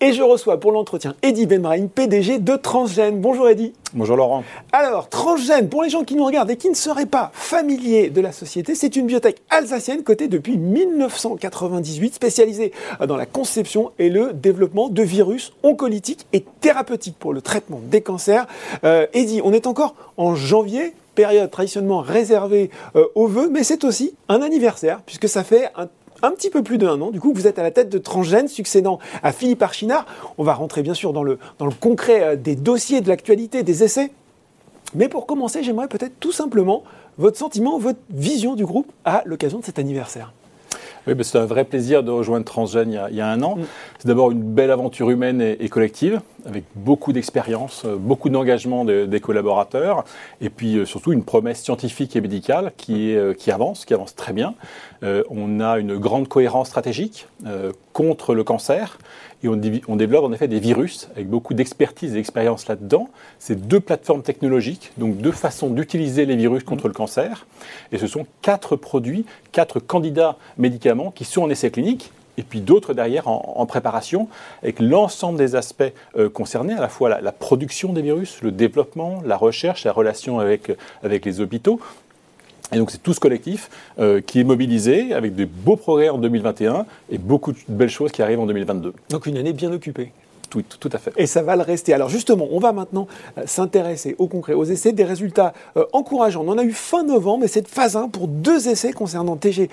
Et 0.00 0.12
je 0.12 0.22
reçois 0.22 0.60
pour 0.60 0.70
l'entretien 0.70 1.16
Eddy 1.22 1.46
Benbrahim, 1.46 1.88
PDG 1.88 2.38
de 2.38 2.54
Transgène. 2.54 3.20
Bonjour 3.20 3.48
Eddy. 3.48 3.72
Bonjour 3.94 4.16
Laurent. 4.16 4.44
Alors, 4.70 5.08
Transgène, 5.08 5.68
pour 5.68 5.82
les 5.82 5.90
gens 5.90 6.04
qui 6.04 6.14
nous 6.14 6.24
regardent 6.24 6.52
et 6.52 6.56
qui 6.56 6.68
ne 6.68 6.76
seraient 6.76 7.04
pas 7.04 7.32
familiers 7.34 8.08
de 8.08 8.20
la 8.20 8.30
société, 8.30 8.76
c'est 8.76 8.94
une 8.94 9.06
biotech 9.06 9.42
alsacienne 9.50 10.04
cotée 10.04 10.28
depuis 10.28 10.56
1998, 10.56 12.14
spécialisée 12.14 12.72
dans 13.08 13.16
la 13.16 13.26
conception 13.26 13.90
et 13.98 14.08
le 14.08 14.32
développement 14.32 14.88
de 14.88 15.02
virus 15.02 15.52
oncolytiques 15.64 16.28
et 16.32 16.44
thérapeutiques 16.60 17.18
pour 17.18 17.32
le 17.32 17.42
traitement 17.42 17.80
des 17.82 18.00
cancers. 18.00 18.46
Euh, 18.84 19.08
Eddy, 19.14 19.40
on 19.42 19.52
est 19.52 19.66
encore 19.66 19.96
en 20.16 20.36
janvier 20.36 20.94
période 21.18 21.50
traditionnellement 21.50 22.00
réservée 22.00 22.70
euh, 22.94 23.04
aux 23.16 23.26
vœux, 23.26 23.50
mais 23.50 23.64
c'est 23.64 23.82
aussi 23.82 24.14
un 24.28 24.40
anniversaire, 24.40 25.00
puisque 25.04 25.28
ça 25.28 25.42
fait 25.42 25.68
un 25.74 25.88
un 26.22 26.30
petit 26.32 26.50
peu 26.50 26.62
plus 26.62 26.78
d'un 26.78 27.00
an. 27.00 27.10
Du 27.10 27.20
coup, 27.20 27.32
vous 27.32 27.46
êtes 27.46 27.58
à 27.58 27.62
la 27.62 27.70
tête 27.70 27.88
de 27.88 27.98
Transgène, 27.98 28.48
succédant 28.48 28.98
à 29.22 29.32
Philippe 29.32 29.62
Archinard. 29.62 30.06
On 30.36 30.44
va 30.44 30.54
rentrer 30.54 30.82
bien 30.82 30.94
sûr 30.94 31.12
dans 31.12 31.22
le, 31.22 31.38
dans 31.58 31.66
le 31.66 31.72
concret 31.72 32.22
euh, 32.22 32.36
des 32.36 32.56
dossiers, 32.56 33.00
de 33.00 33.08
l'actualité, 33.08 33.62
des 33.62 33.84
essais. 33.84 34.10
Mais 34.94 35.08
pour 35.08 35.26
commencer, 35.26 35.62
j'aimerais 35.62 35.88
peut-être 35.88 36.18
tout 36.18 36.32
simplement 36.32 36.82
votre 37.18 37.36
sentiment, 37.36 37.78
votre 37.78 37.98
vision 38.10 38.54
du 38.54 38.64
groupe 38.64 38.90
à 39.04 39.22
l'occasion 39.26 39.58
de 39.58 39.64
cet 39.64 39.78
anniversaire. 39.78 40.32
Oui, 41.06 41.14
c'est 41.22 41.38
un 41.38 41.46
vrai 41.46 41.64
plaisir 41.64 42.02
de 42.02 42.10
rejoindre 42.10 42.44
Transgène 42.44 42.92
il 43.10 43.16
y 43.16 43.20
a, 43.20 43.28
un 43.28 43.42
an. 43.42 43.56
Mm. 43.56 43.62
C'est 43.98 44.08
d'abord 44.08 44.30
une 44.30 44.42
belle 44.42 44.70
aventure 44.70 45.10
humaine 45.10 45.40
et, 45.40 45.68
collective, 45.68 46.20
avec 46.46 46.64
beaucoup 46.74 47.12
d'expérience, 47.12 47.82
euh, 47.84 47.96
beaucoup 47.96 48.28
d'engagement 48.28 48.84
des 48.84 49.20
collaborateurs, 49.20 50.04
et 50.40 50.50
puis 50.50 50.76
euh, 50.76 50.84
surtout 50.84 51.12
une 51.12 51.24
promesse 51.24 51.62
scientifique 51.62 52.16
et 52.16 52.20
médicale 52.20 52.72
qui, 52.76 53.14
euh, 53.14 53.34
avance, 53.48 53.84
qui 53.84 53.94
avance 53.94 54.14
très 54.14 54.32
bien. 54.32 54.54
on 55.02 55.60
a 55.60 55.78
une 55.78 55.96
grande 55.96 56.28
cohérence 56.28 56.68
stratégique 56.68 57.28
contre 57.92 58.34
le 58.34 58.44
cancer, 58.44 58.98
et 59.42 59.48
on, 59.48 59.58
on, 59.86 59.96
développe 59.96 60.24
en 60.24 60.32
effet 60.32 60.48
des 60.48 60.58
virus 60.58 61.08
avec 61.14 61.28
beaucoup 61.28 61.54
d'expertise 61.54 62.12
et 62.12 62.14
d'expérience 62.16 62.66
là-dedans. 62.66 63.08
C'est 63.38 63.68
deux 63.68 63.80
plateformes 63.80 64.22
technologiques, 64.22 64.92
donc 64.98 65.16
deux 65.16 65.32
façons 65.32 65.70
d'utiliser 65.70 66.26
les 66.26 66.36
virus 66.36 66.64
contre 66.64 66.88
le 66.88 66.94
cancer. 66.94 67.46
Et 67.92 67.98
ce 67.98 68.06
sont 68.06 68.26
quatre 68.42 68.76
produits, 68.76 69.24
quatre 69.52 69.80
candidats 69.80 70.36
médicaments 70.58 71.10
qui 71.10 71.24
sont 71.24 71.42
en 71.42 71.50
essai 71.50 71.70
clinique 71.70 72.12
et 72.38 72.42
puis 72.42 72.60
d'autres 72.60 72.94
derrière 72.94 73.28
en, 73.28 73.66
préparation, 73.66 74.28
avec 74.62 74.80
l'ensemble 74.80 75.36
des 75.36 75.56
aspects 75.56 75.92
euh, 76.16 76.30
concernés, 76.30 76.72
à 76.72 76.80
la 76.80 76.88
fois 76.88 77.20
la, 77.20 77.32
production 77.32 77.92
des 77.92 78.00
virus, 78.00 78.38
le 78.40 78.52
développement, 78.52 79.20
la 79.26 79.36
recherche, 79.36 79.84
la 79.84 79.92
relation 79.92 80.38
avec, 80.38 80.72
avec 81.02 81.26
les 81.26 81.40
hôpitaux, 81.40 81.80
et 82.72 82.76
donc 82.76 82.90
c'est 82.90 83.02
tout 83.02 83.14
ce 83.14 83.20
collectif 83.20 83.70
euh, 83.98 84.20
qui 84.20 84.40
est 84.40 84.44
mobilisé 84.44 85.14
avec 85.14 85.34
des 85.34 85.46
beaux 85.46 85.76
progrès 85.76 86.10
en 86.10 86.18
2021 86.18 86.86
et 87.10 87.18
beaucoup 87.18 87.52
de 87.52 87.58
belles 87.68 87.88
choses 87.88 88.12
qui 88.12 88.22
arrivent 88.22 88.40
en 88.40 88.46
2022. 88.46 88.92
Donc 89.10 89.26
une 89.26 89.38
année 89.38 89.52
bien 89.52 89.72
occupée. 89.72 90.12
Tout, 90.50 90.62
tout, 90.62 90.90
à 90.92 90.98
fait. 90.98 91.12
Et 91.16 91.26
ça 91.26 91.42
va 91.42 91.56
le 91.56 91.62
rester. 91.62 91.92
Alors 91.92 92.08
justement, 92.08 92.48
on 92.50 92.58
va 92.58 92.72
maintenant 92.72 93.06
euh, 93.36 93.42
s'intéresser 93.46 94.16
au 94.18 94.28
concret, 94.28 94.54
aux 94.54 94.64
essais, 94.64 94.92
des 94.92 95.04
résultats 95.04 95.52
euh, 95.76 95.84
encourageants. 95.92 96.42
On 96.46 96.48
en 96.48 96.58
a 96.58 96.64
eu 96.64 96.72
fin 96.72 97.04
novembre, 97.04 97.40
mais 97.42 97.48
c'est 97.48 97.62
de 97.62 97.68
phase 97.68 97.96
1 97.96 98.08
pour 98.08 98.28
deux 98.28 98.68
essais 98.68 98.92
concernant 98.92 99.36
TG 99.36 99.68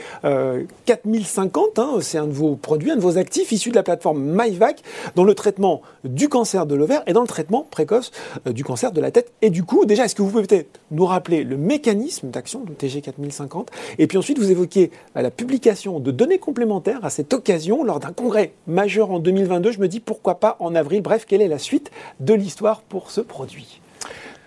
4050. 0.86 1.79
Hein. 1.79 1.89
c'est 2.01 2.17
un 2.17 2.27
de 2.27 2.34
vos 2.34 2.55
produits, 2.55 2.91
un 2.91 2.96
de 2.96 3.01
vos 3.01 3.17
actifs 3.17 3.51
issus 3.51 3.70
de 3.70 3.75
la 3.75 3.84
plateforme 3.84 4.22
MyVac 4.22 4.82
dans 5.15 5.24
le 5.24 5.34
traitement 5.34 5.82
du 6.03 6.29
cancer 6.29 6.65
de 6.65 6.75
l'ovaire 6.75 7.03
et 7.08 7.13
dans 7.13 7.22
le 7.22 7.27
traitement 7.27 7.65
précoce 7.70 8.12
euh, 8.48 8.53
du 8.53 8.63
cancer 8.63 8.91
de 8.91 9.01
la 9.01 9.12
tête 9.12 9.32
et 9.41 9.50
du 9.50 9.63
cou. 9.63 9.86
Déjà, 9.86 10.05
est-ce 10.05 10.15
que 10.15 10.22
vous 10.22 10.29
pouvez 10.29 10.44
peut-être 10.44 10.79
nous 10.91 11.05
rappeler 11.05 11.44
le 11.44 11.58
mécanisme 11.58 12.29
d'action 12.29 12.62
de 12.62 12.74
TG 12.74 13.01
4050 13.01 13.70
Et 14.00 14.08
puis 14.08 14.17
ensuite, 14.17 14.39
vous 14.39 14.51
évoquez 14.51 14.91
la 15.15 15.32
publication 15.32 16.00
de 16.00 16.12
données 16.12 16.39
complémentaires 16.39 17.03
à 17.03 17.10
cette 17.10 17.34
occasion 17.34 17.84
lors 17.84 18.00
d'un 18.00 18.12
congrès 18.12 18.53
majeur 18.67 19.12
en 19.12 19.20
2022. 19.20 19.72
Je 19.72 19.79
me 19.79 19.88
dis 19.88 20.00
pourquoi 20.00 20.39
pas 20.39 20.58
en 20.60 20.64
avril. 20.74 21.01
Bref, 21.01 21.25
quelle 21.27 21.41
est 21.41 21.48
la 21.48 21.60
suite 21.60 21.91
de 22.19 22.34
l'histoire 22.34 22.81
pour 22.81 23.12
ce 23.12 23.22
produit? 23.22 23.81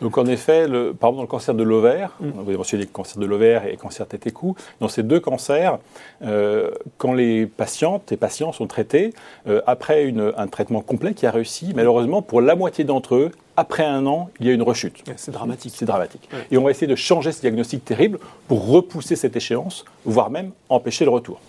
Donc 0.00 0.16
en 0.18 0.26
effet, 0.26 0.68
le, 0.68 0.94
par 0.94 1.10
exemple 1.10 1.16
dans 1.16 1.22
le 1.22 1.28
cancer 1.28 1.54
de 1.54 1.62
l'ovaire, 1.62 2.16
mm. 2.20 2.30
vous 2.30 2.48
avez 2.48 2.56
mentionné 2.56 2.84
le 2.84 2.90
cancer 2.90 3.18
de 3.18 3.26
l'ovaire 3.26 3.66
et 3.66 3.72
le 3.72 3.76
cancer 3.76 4.06
tête 4.06 4.26
et 4.26 4.30
cou, 4.30 4.54
dans 4.80 4.88
ces 4.88 5.02
deux 5.02 5.20
cancers, 5.20 5.78
euh, 6.22 6.70
quand 6.98 7.12
les 7.12 7.46
patientes 7.46 8.12
et 8.12 8.16
patients 8.16 8.52
sont 8.52 8.66
traités, 8.66 9.12
euh, 9.48 9.60
après 9.66 10.12
un 10.36 10.46
traitement 10.46 10.80
complet 10.80 11.14
qui 11.14 11.26
a 11.26 11.30
réussi, 11.30 11.72
malheureusement 11.74 12.22
pour 12.22 12.40
la 12.40 12.54
moitié 12.54 12.84
d'entre 12.84 13.16
eux, 13.16 13.30
après 13.56 13.84
un 13.84 14.06
an, 14.06 14.30
il 14.38 14.46
y 14.46 14.50
a 14.50 14.52
une 14.52 14.62
rechute. 14.62 15.02
C'est 15.16 15.32
dramatique. 15.32 15.72
C'est 15.74 15.84
dramatique. 15.84 16.28
Et 16.52 16.58
on 16.58 16.62
va 16.62 16.70
essayer 16.70 16.86
de 16.86 16.94
changer 16.94 17.32
ce 17.32 17.40
diagnostic 17.40 17.84
terrible 17.84 18.20
pour 18.46 18.68
repousser 18.68 19.16
cette 19.16 19.34
échéance, 19.34 19.84
voire 20.04 20.30
même 20.30 20.52
empêcher 20.68 21.04
le 21.04 21.10
retour. 21.10 21.40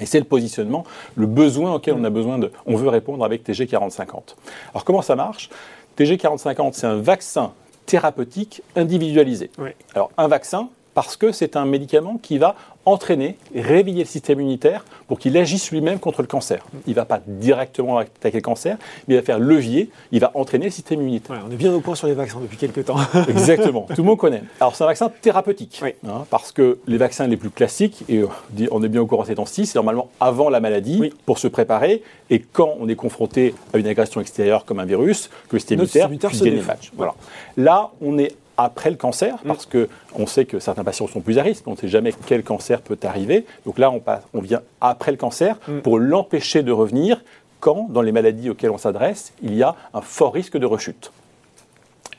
Et 0.00 0.06
c'est 0.06 0.18
le 0.18 0.24
positionnement, 0.24 0.84
le 1.14 1.26
besoin 1.26 1.74
auquel 1.74 1.94
on 1.94 2.04
a 2.04 2.10
besoin 2.10 2.38
de, 2.38 2.50
on 2.66 2.76
veut 2.76 2.88
répondre 2.88 3.24
avec 3.24 3.44
TG 3.44 3.66
4050. 3.66 4.36
Alors 4.72 4.84
comment 4.84 5.02
ça 5.02 5.16
marche? 5.16 5.50
TG 5.96 6.16
4050, 6.18 6.74
c'est 6.74 6.86
un 6.86 6.96
vaccin 6.96 7.52
thérapeutique 7.86 8.62
individualisé. 8.76 9.50
Alors 9.94 10.10
un 10.16 10.28
vaccin, 10.28 10.68
parce 10.94 11.16
que 11.16 11.32
c'est 11.32 11.56
un 11.56 11.64
médicament 11.64 12.18
qui 12.22 12.38
va 12.38 12.56
entraîner, 12.86 13.36
réveiller 13.54 14.04
le 14.04 14.08
système 14.08 14.40
immunitaire 14.40 14.84
pour 15.06 15.18
qu'il 15.18 15.36
agisse 15.36 15.70
lui-même 15.70 15.98
contre 15.98 16.22
le 16.22 16.26
cancer. 16.26 16.64
Il 16.86 16.90
ne 16.90 16.94
va 16.96 17.04
pas 17.04 17.20
directement 17.26 17.98
attaquer 17.98 18.38
le 18.38 18.42
cancer, 18.42 18.78
mais 19.06 19.14
il 19.14 19.18
va 19.18 19.22
faire 19.22 19.38
levier, 19.38 19.90
il 20.12 20.20
va 20.20 20.30
entraîner 20.34 20.66
le 20.66 20.70
système 20.70 21.00
immunitaire. 21.00 21.44
on 21.46 21.52
est 21.52 21.56
bien 21.56 21.72
au 21.72 21.80
point 21.80 21.94
sur 21.94 22.06
les 22.06 22.14
vaccins 22.14 22.40
depuis 22.40 22.56
quelques 22.56 22.86
temps. 22.86 22.96
Exactement, 23.28 23.86
tout 23.94 24.02
le 24.02 24.06
monde 24.06 24.18
connaît. 24.18 24.42
Alors 24.60 24.74
c'est 24.74 24.84
un 24.84 24.86
vaccin 24.86 25.10
thérapeutique, 25.20 25.82
hein, 26.06 26.24
parce 26.30 26.52
que 26.52 26.78
les 26.86 26.96
vaccins 26.96 27.26
les 27.26 27.36
plus 27.36 27.50
classiques, 27.50 28.04
et 28.08 28.18
euh, 28.18 28.66
on 28.70 28.82
est 28.82 28.88
bien 28.88 29.02
au 29.02 29.06
courant 29.06 29.24
ces 29.24 29.34
temps-ci, 29.34 29.66
c'est 29.66 29.76
normalement 29.76 30.08
avant 30.18 30.48
la 30.48 30.60
maladie, 30.60 31.12
pour 31.26 31.38
se 31.38 31.48
préparer, 31.48 32.02
et 32.30 32.40
quand 32.40 32.76
on 32.80 32.88
est 32.88 32.96
confronté 32.96 33.54
à 33.74 33.78
une 33.78 33.86
agression 33.86 34.20
extérieure 34.20 34.64
comme 34.64 34.80
un 34.80 34.86
virus, 34.86 35.28
que 35.48 35.56
le 35.56 35.58
système 35.60 35.80
immunitaire 35.80 36.30
puisse 36.30 36.42
gagner 36.42 36.62
Voilà. 36.96 37.14
Là, 37.56 37.90
on 38.00 38.18
est 38.18 38.34
après 38.64 38.90
le 38.90 38.96
cancer, 38.96 39.36
mm. 39.36 39.48
parce 39.48 39.66
qu'on 39.66 40.26
sait 40.26 40.44
que 40.44 40.58
certains 40.58 40.84
patients 40.84 41.06
sont 41.06 41.20
plus 41.20 41.38
à 41.38 41.42
risque, 41.42 41.66
on 41.66 41.72
ne 41.72 41.76
sait 41.76 41.88
jamais 41.88 42.12
quel 42.26 42.42
cancer 42.42 42.80
peut 42.82 42.98
arriver. 43.02 43.46
Donc 43.64 43.78
là, 43.78 43.90
on, 43.90 44.00
passe, 44.00 44.22
on 44.34 44.40
vient 44.40 44.62
après 44.80 45.10
le 45.10 45.16
cancer 45.16 45.56
mm. 45.66 45.80
pour 45.80 45.98
l'empêcher 45.98 46.62
de 46.62 46.72
revenir 46.72 47.22
quand, 47.60 47.88
dans 47.90 48.02
les 48.02 48.12
maladies 48.12 48.50
auxquelles 48.50 48.70
on 48.70 48.78
s'adresse, 48.78 49.32
il 49.42 49.54
y 49.54 49.62
a 49.62 49.74
un 49.92 50.00
fort 50.00 50.32
risque 50.32 50.56
de 50.56 50.66
rechute. 50.66 51.12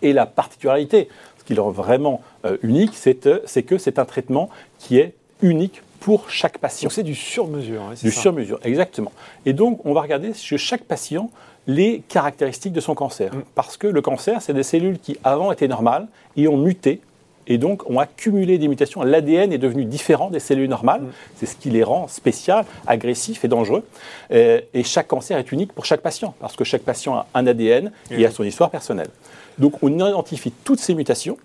Et 0.01 0.13
la 0.13 0.25
particularité, 0.25 1.09
ce 1.39 1.43
qui 1.43 1.53
le 1.53 1.61
rend 1.61 1.71
vraiment 1.71 2.21
euh, 2.45 2.57
unique, 2.61 2.93
euh, 3.25 3.39
c'est 3.45 3.63
que 3.63 3.77
c'est 3.77 3.99
un 3.99 4.05
traitement 4.05 4.49
qui 4.79 4.97
est 4.97 5.15
unique 5.41 5.81
pour 5.99 6.29
chaque 6.29 6.57
patient. 6.57 6.87
Donc 6.87 6.93
c'est 6.93 7.03
du 7.03 7.15
sur-mesure. 7.15 7.81
Hein, 7.81 7.93
du 8.01 8.11
sur-mesure, 8.11 8.59
exactement. 8.63 9.11
Et 9.45 9.53
donc, 9.53 9.85
on 9.85 9.93
va 9.93 10.01
regarder 10.01 10.33
chez 10.33 10.57
chaque 10.57 10.83
patient 10.83 11.29
les 11.67 12.03
caractéristiques 12.07 12.73
de 12.73 12.81
son 12.81 12.95
cancer. 12.95 13.33
Mm. 13.33 13.43
Parce 13.55 13.77
que 13.77 13.87
le 13.87 14.01
cancer, 14.01 14.41
c'est 14.41 14.53
des 14.53 14.63
cellules 14.63 14.99
qui 14.99 15.17
avant 15.23 15.51
étaient 15.51 15.67
normales 15.67 16.07
et 16.35 16.47
ont 16.47 16.57
muté 16.57 17.01
et 17.47 17.57
donc 17.57 17.89
ont 17.89 17.99
accumulé 17.99 18.57
des 18.57 18.67
mutations. 18.67 19.01
L'ADN 19.03 19.51
est 19.51 19.57
devenu 19.57 19.85
différent 19.85 20.29
des 20.29 20.39
cellules 20.39 20.69
normales. 20.69 21.01
Mm. 21.01 21.11
C'est 21.35 21.45
ce 21.45 21.55
qui 21.55 21.69
les 21.69 21.83
rend 21.83 22.07
spéciales, 22.07 22.65
agressifs 22.87 23.43
et 23.43 23.47
dangereux. 23.47 23.83
Euh, 24.31 24.61
et, 24.73 24.83
chaque 24.83 25.07
cancer 25.07 25.37
est 25.37 25.51
unique 25.51 25.73
pour 25.73 25.85
chaque 25.85 26.01
patient, 26.01 26.33
parce 26.39 26.55
que 26.55 26.63
chaque 26.63 26.83
patient 26.83 27.15
a 27.15 27.27
un 27.33 27.47
ADN 27.47 27.91
et 28.09 28.25
a 28.25 28.31
son 28.31 28.43
histoire 28.43 28.69
personnelle. 28.69 29.09
Donc 29.57 29.83
on 29.83 29.93
identifie 29.93 30.51
toutes 30.51 30.79
ces 30.79 30.95
mutations 30.95 31.37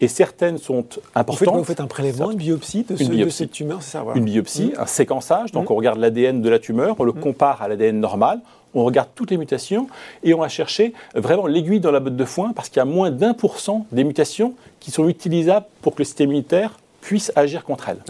et 0.00 0.08
certaines 0.08 0.58
sont 0.58 0.84
importantes. 1.14 1.56
vous 1.56 1.64
faites 1.64 1.80
un 1.80 1.86
prélèvement, 1.86 2.30
une 2.30 2.38
biopsie 2.38 2.84
de, 2.84 2.96
cette 3.28 3.52
tumeur, 3.52 3.82
c'est 3.82 3.92
ça 3.92 4.04
Une 4.14 4.24
biopsie, 4.24 4.72
mm. 4.76 4.80
un 4.80 4.86
séquençage, 4.86 5.52
donc 5.52 5.70
on 5.70 5.74
regarde 5.74 5.98
l'ADN 5.98 6.40
de 6.40 6.48
la 6.48 6.58
tumeur, 6.58 6.96
on 6.98 7.04
le 7.04 7.12
compare 7.12 7.62
à 7.62 7.68
l'ADN 7.68 8.00
normal, 8.00 8.40
on 8.74 8.84
regarde 8.84 9.08
toutes 9.14 9.30
les 9.30 9.36
mutations 9.36 9.88
et 10.22 10.32
on 10.32 10.38
va 10.38 10.48
chercher 10.48 10.94
vraiment 11.14 11.46
l'aiguille 11.46 11.80
dans 11.80 11.90
la 11.90 12.00
botte 12.00 12.16
de 12.16 12.24
foin 12.24 12.52
parce 12.54 12.68
qu'il 12.68 12.78
y 12.78 12.80
a 12.80 12.84
moins 12.84 13.10
d'un 13.10 13.34
pour 13.34 13.58
cent 13.58 13.86
des 13.92 14.04
mutations 14.04 14.54
qui 14.78 14.90
sont 14.90 15.08
utilisables 15.08 15.66
pour 15.82 15.94
que 15.94 15.98
le 15.98 16.04
système 16.04 16.28
immunitaire 16.28 16.78
puisse 17.00 17.32
agir 17.34 17.64
contre 17.64 17.88
elles. 17.88 18.02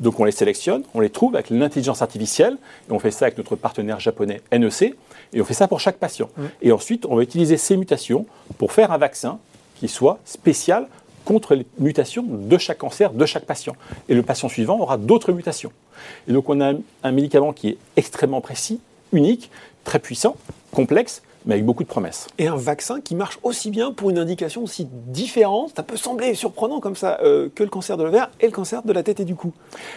Donc 0.00 0.18
on 0.18 0.24
les 0.24 0.32
sélectionne, 0.32 0.82
on 0.94 1.00
les 1.00 1.10
trouve 1.10 1.34
avec 1.36 1.50
l'intelligence 1.50 2.02
artificielle, 2.02 2.56
et 2.88 2.92
on 2.92 2.98
fait 2.98 3.12
ça 3.12 3.26
avec 3.26 3.38
notre 3.38 3.54
partenaire 3.54 4.00
japonais 4.00 4.42
NEC, 4.50 4.94
et 5.32 5.40
on 5.40 5.44
fait 5.44 5.54
ça 5.54 5.68
pour 5.68 5.78
chaque 5.78 5.98
patient. 5.98 6.28
Mmh. 6.36 6.42
Et 6.62 6.72
ensuite, 6.72 7.06
on 7.06 7.14
va 7.16 7.22
utiliser 7.22 7.56
ces 7.56 7.76
mutations 7.76 8.26
pour 8.58 8.72
faire 8.72 8.90
un 8.90 8.98
vaccin 8.98 9.38
qui 9.76 9.88
soit 9.88 10.18
spécial 10.24 10.88
contre 11.24 11.54
les 11.54 11.66
mutations 11.78 12.24
de 12.26 12.58
chaque 12.58 12.78
cancer, 12.78 13.12
de 13.12 13.26
chaque 13.26 13.44
patient. 13.44 13.74
Et 14.08 14.14
le 14.14 14.22
patient 14.22 14.48
suivant 14.48 14.78
aura 14.78 14.96
d'autres 14.96 15.32
mutations. 15.32 15.72
Et 16.28 16.32
donc 16.32 16.48
on 16.48 16.60
a 16.60 16.72
un 17.02 17.12
médicament 17.12 17.52
qui 17.52 17.70
est 17.70 17.78
extrêmement 17.96 18.40
précis, 18.40 18.80
unique, 19.12 19.50
très 19.84 19.98
puissant, 19.98 20.36
complexe, 20.72 21.22
mais 21.46 21.54
avec 21.54 21.66
beaucoup 21.66 21.82
de 21.82 21.88
promesses. 21.88 22.26
Et 22.38 22.46
un 22.46 22.56
vaccin 22.56 23.00
qui 23.00 23.14
marche 23.14 23.38
aussi 23.42 23.70
bien 23.70 23.92
pour 23.92 24.10
une 24.10 24.18
indication 24.18 24.62
aussi 24.62 24.88
différente, 24.90 25.72
ça 25.76 25.82
peut 25.82 25.96
sembler 25.96 26.34
surprenant 26.34 26.80
comme 26.80 26.96
ça, 26.96 27.18
euh, 27.22 27.48
que 27.54 27.62
le 27.62 27.68
cancer 27.68 27.96
de 27.96 28.04
l'ovaire 28.04 28.30
et 28.40 28.46
le 28.46 28.52
cancer 28.52 28.82
de 28.82 28.92
la 28.92 29.02
tête 29.02 29.20
et 29.20 29.24
du 29.24 29.34
cou. 29.34 29.52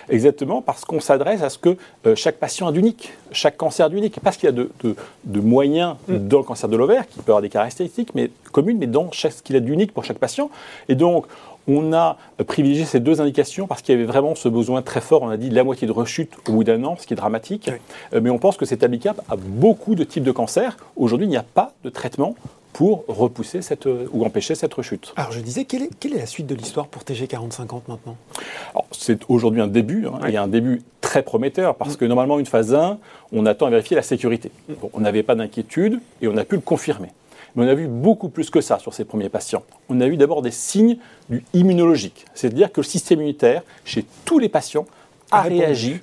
Exactement, 0.10 0.62
parce 0.62 0.86
qu'on 0.86 1.00
s'adresse 1.00 1.42
à 1.42 1.50
ce 1.50 1.58
que 1.58 1.78
euh, 2.06 2.16
chaque 2.16 2.38
patient 2.38 2.68
a 2.68 2.72
d'unique, 2.72 3.14
chaque 3.32 3.58
cancer 3.58 3.90
d'unique, 3.90 4.20
parce 4.20 4.38
qu'il 4.38 4.48
y 4.48 4.52
a 4.52 4.56
de, 4.56 5.40
moyens 5.40 5.96
mm. 6.08 6.18
dans 6.28 6.40
le 6.40 6.44
cancer 6.44 6.70
de 6.70 6.78
l'ovaire, 6.78 7.08
qui 7.08 7.18
peut 7.18 7.32
avoir 7.32 7.42
des 7.42 7.50
caractéristiques 7.50 8.14
mais, 8.16 8.30
communes, 8.52 8.78
mais 8.78 8.88
dans 8.88 9.10
ce 9.12 9.42
qu'il 9.42 9.56
a 9.56 9.60
d'unique 9.60 9.94
pour 9.94 10.04
chaque 10.04 10.20
patient. 10.20 10.50
Et 10.90 10.96
donc, 10.96 11.26
On 11.68 11.94
a 11.94 12.18
privilégié 12.46 12.86
ces 12.86 13.00
deux 13.00 13.22
indications 13.22 13.68
parce 13.68 13.82
qu'il 13.82 13.94
y 13.94 13.98
avait 13.98 14.08
vraiment 14.08 14.36
ce 14.36 14.48
besoin 14.50 14.82
très 14.82 15.02
fort, 15.02 15.24
on 15.24 15.30
a 15.30 15.38
dit 15.38 15.50
la 15.50 15.64
moitié 15.64 15.88
de 15.88 15.92
rechute 15.92 16.32
au 16.48 16.54
bout 16.54 16.64
d'un 16.64 16.84
an, 16.84 16.96
ce 17.00 17.06
qui 17.06 17.14
est 17.14 17.18
dramatique, 17.18 17.70
mais 18.14 18.30
on 18.30 18.38
pense 18.38 18.58
que 18.58 18.66
c'est 18.66 18.84
applicable 18.84 19.22
à 19.30 19.36
beaucoup 19.36 19.96
de 19.96 20.04
types 20.04 20.24
de 20.24 20.32
cancers. 20.32 20.78
Aujourd'hui, 20.96 21.28
il 21.28 21.30
n'y 21.30 21.38
a 21.38 21.44
pas 21.44 21.74
de 21.84 21.90
traitement 21.90 22.36
pour 22.78 23.06
repousser 23.08 23.64
cette, 23.64 23.88
ou 23.88 24.24
empêcher 24.24 24.54
cette 24.54 24.72
rechute. 24.76 25.12
Alors 25.16 25.32
je 25.32 25.40
disais, 25.40 25.66
quelle 25.66 25.82
est, 25.82 25.90
quelle 26.00 26.14
est 26.14 26.20
la 26.20 26.28
suite 26.28 26.46
de 26.46 26.54
l'histoire 26.54 26.86
pour 26.86 27.02
TG4050 27.02 27.82
maintenant? 27.88 28.16
C'est 28.92 29.22
aujourd'hui 29.30 29.62
un 29.62 29.68
début, 29.68 30.06
hein, 30.06 30.20
il 30.28 30.34
y 30.36 30.38
a 30.38 30.44
un 30.44 30.48
début 30.48 30.84
très 31.02 31.24
prometteur, 31.24 31.74
parce 31.74 31.96
mm. 31.96 31.98
que 31.98 32.06
normalement, 32.06 32.38
une 32.38 32.46
phase 32.46 32.76
1, 32.76 33.00
on 33.32 33.46
attend 33.48 33.66
à 33.66 33.72
vérifier 33.72 33.96
la 33.96 34.04
sécurité. 34.04 34.52
Mm. 34.70 34.74
on 34.94 35.00
n'avait 35.00 35.24
pas 35.24 35.34
d'inquiétude 35.34 36.00
et 36.22 36.28
on 36.28 36.38
a 36.38 36.44
pu 36.44 36.54
le 36.54 36.62
confirmer. 36.62 37.10
Mais 37.58 37.66
on 37.66 37.68
a 37.68 37.74
vu 37.74 37.88
beaucoup 37.88 38.30
plus 38.30 38.52
que 38.52 38.62
ça 38.62 38.78
sur 38.78 38.94
ces 38.94 39.04
premiers 39.04 39.30
patients. 39.30 39.64
On 39.90 40.00
a 40.00 40.08
eu 40.08 40.16
d'abord 40.16 40.44
des 40.44 40.52
signes 40.52 40.98
du 41.30 41.44
immunologique, 41.54 42.26
c'est-à-dire 42.36 42.72
que 42.72 42.82
le 42.82 42.86
système 42.86 43.20
immunitaire, 43.20 43.64
chez 43.84 44.06
tous 44.26 44.38
les 44.38 44.48
patients, 44.48 44.86
a, 45.32 45.42
réagi 45.42 46.00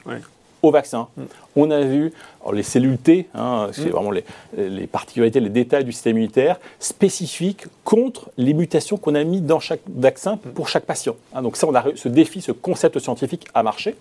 au 0.63 0.73
vaccin. 0.73 1.09
Mm. 1.17 1.23
On 1.57 1.71
a 1.71 1.81
vu 1.81 2.13
les 2.53 2.63
cellules 2.65 2.99
T, 2.99 3.29
hein, 3.35 3.69
c'est 3.73 3.87
mm. 3.87 3.91
vraiment 3.91 4.11
les, 4.11 4.87
particularités, 4.89 5.39
les 5.39 5.49
détails 5.49 5.85
du 5.85 5.93
système 5.93 6.17
immunitaire 6.17 6.59
spécifiques 6.81 7.67
contre 7.85 8.31
les 8.37 8.53
mutations 8.53 8.97
qu'on 8.97 9.15
a 9.15 9.23
mis 9.23 9.41
dans 9.41 9.61
chaque 9.61 9.81
vaccin 9.89 10.35
mm. 10.35 10.51
pour 10.51 10.69
chaque 10.69 10.85
patient. 10.85 11.15
Hein, 11.35 11.43
donc 11.43 11.57
ça, 11.57 11.69
on 11.69 11.75
a 11.75 11.85
ce 11.95 12.09
défi, 12.09 12.41
ce 12.41 12.53
concept 12.53 12.99
scientifique 12.99 13.47
a 13.55 13.63
marché. 13.63 13.95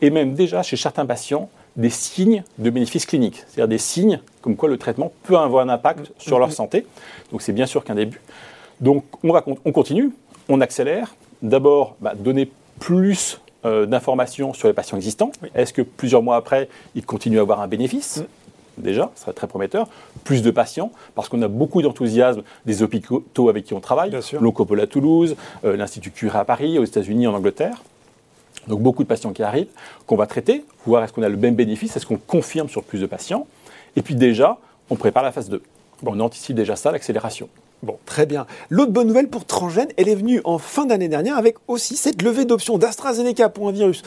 Et 0.00 0.10
même 0.10 0.34
déjà 0.34 0.64
chez 0.64 0.76
certains 0.76 1.06
patients, 1.06 1.48
des 1.76 1.90
signes 1.90 2.42
de 2.58 2.70
bénéfices 2.70 3.06
cliniques, 3.06 3.44
c'est-à-dire 3.46 3.68
des 3.68 3.78
signes 3.78 4.20
comme 4.40 4.56
quoi 4.56 4.68
le 4.68 4.76
traitement 4.76 5.12
peut 5.22 5.36
avoir 5.36 5.64
un 5.64 5.68
impact 5.68 6.12
sur 6.18 6.38
leur 6.38 6.52
santé. 6.52 6.86
Donc 7.30 7.42
c'est 7.42 7.52
bien 7.52 7.66
sûr 7.66 7.84
qu'un 7.84 7.94
début. 7.94 8.20
Donc 8.80 9.04
on, 9.22 9.32
va, 9.32 9.44
on 9.64 9.72
continue, 9.72 10.10
on 10.48 10.60
accélère. 10.60 11.14
D'abord, 11.42 11.96
bah, 12.00 12.14
donner 12.14 12.50
plus 12.78 13.40
euh, 13.64 13.86
d'informations 13.86 14.54
sur 14.54 14.68
les 14.68 14.74
patients 14.74 14.96
existants. 14.96 15.30
Est-ce 15.54 15.72
que 15.72 15.82
plusieurs 15.82 16.22
mois 16.22 16.36
après, 16.36 16.68
ils 16.94 17.06
continuent 17.06 17.38
à 17.38 17.42
avoir 17.42 17.60
un 17.60 17.68
bénéfice? 17.68 18.18
Mm. 18.18 18.82
Déjà, 18.82 19.10
ce 19.14 19.22
serait 19.22 19.32
très 19.32 19.46
prometteur. 19.46 19.88
Plus 20.24 20.42
de 20.42 20.50
patients, 20.50 20.90
parce 21.14 21.28
qu'on 21.28 21.42
a 21.42 21.48
beaucoup 21.48 21.82
d'enthousiasme 21.82 22.42
des 22.66 22.82
hôpitaux 22.82 23.48
avec 23.48 23.64
qui 23.64 23.74
on 23.74 23.80
travaille. 23.80 24.18
L'Oncopole 24.40 24.80
à 24.80 24.86
Toulouse, 24.86 25.36
euh, 25.64 25.76
l'Institut 25.76 26.10
Curie 26.10 26.38
à 26.38 26.44
Paris, 26.44 26.78
aux 26.78 26.84
États-Unis, 26.84 27.26
en 27.26 27.34
Angleterre. 27.34 27.82
Donc 28.68 28.80
beaucoup 28.80 29.02
de 29.02 29.08
patients 29.08 29.32
qui 29.32 29.42
arrivent, 29.42 29.70
qu'on 30.06 30.16
va 30.16 30.26
traiter, 30.26 30.64
voir 30.86 31.02
est-ce 31.02 31.12
qu'on 31.12 31.22
a 31.22 31.28
le 31.28 31.36
même 31.36 31.54
bénéfice, 31.54 31.96
est-ce 31.96 32.06
qu'on 32.06 32.18
confirme 32.18 32.68
sur 32.68 32.84
plus 32.84 33.00
de 33.00 33.06
patients. 33.06 33.46
Et 33.96 34.02
puis 34.02 34.14
déjà, 34.14 34.58
on 34.90 34.96
prépare 34.96 35.22
la 35.22 35.32
phase 35.32 35.48
2. 35.48 35.62
On 36.04 36.18
anticipe 36.20 36.56
déjà 36.56 36.76
ça, 36.76 36.92
l'accélération. 36.92 37.48
Bon, 37.82 37.98
très 38.06 38.26
bien. 38.26 38.46
L'autre 38.70 38.92
bonne 38.92 39.08
nouvelle 39.08 39.28
pour 39.28 39.44
Transgène, 39.44 39.88
elle 39.96 40.08
est 40.08 40.14
venue 40.14 40.40
en 40.44 40.58
fin 40.58 40.86
d'année 40.86 41.08
dernière 41.08 41.36
avec 41.36 41.56
aussi 41.66 41.96
cette 41.96 42.22
levée 42.22 42.44
d'options 42.44 42.78
d'AstraZeneca 42.78 43.48
pour 43.48 43.68
un 43.68 43.72
virus 43.72 44.04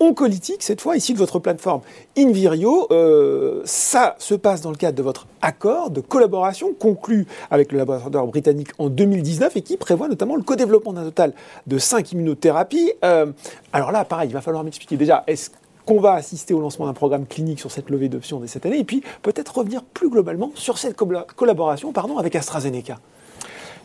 oncolytique, 0.00 0.64
cette 0.64 0.80
fois 0.80 0.96
ici 0.96 1.12
de 1.12 1.18
votre 1.18 1.38
plateforme 1.38 1.82
Invirio. 2.18 2.88
Euh, 2.90 3.62
ça 3.64 4.16
se 4.18 4.34
passe 4.34 4.60
dans 4.60 4.70
le 4.70 4.76
cadre 4.76 4.96
de 4.96 5.04
votre 5.04 5.28
accord 5.40 5.90
de 5.90 6.00
collaboration 6.00 6.74
conclu 6.76 7.28
avec 7.52 7.70
le 7.70 7.78
laboratoire 7.78 8.26
britannique 8.26 8.70
en 8.78 8.88
2019 8.88 9.56
et 9.56 9.62
qui 9.62 9.76
prévoit 9.76 10.08
notamment 10.08 10.34
le 10.34 10.42
co-développement 10.42 10.92
d'un 10.92 11.04
total 11.04 11.32
de 11.68 11.78
5 11.78 12.10
immunothérapies. 12.10 12.90
Euh, 13.04 13.26
alors 13.72 13.92
là, 13.92 14.04
pareil, 14.04 14.30
il 14.30 14.32
va 14.32 14.40
falloir 14.40 14.64
m'expliquer 14.64 14.96
déjà, 14.96 15.22
est-ce 15.28 15.50
qu'on 15.86 16.00
va 16.00 16.14
assister 16.14 16.54
au 16.54 16.60
lancement 16.60 16.86
d'un 16.86 16.92
programme 16.92 17.26
clinique 17.26 17.60
sur 17.60 17.70
cette 17.70 17.88
levée 17.88 18.08
d'options 18.08 18.40
dès 18.40 18.48
cette 18.48 18.66
année, 18.66 18.80
et 18.80 18.84
puis 18.84 19.02
peut-être 19.22 19.58
revenir 19.58 19.84
plus 19.84 20.10
globalement 20.10 20.50
sur 20.54 20.78
cette 20.78 20.96
collaboration 20.96 21.92
pardon, 21.92 22.18
avec 22.18 22.34
AstraZeneca. 22.34 22.98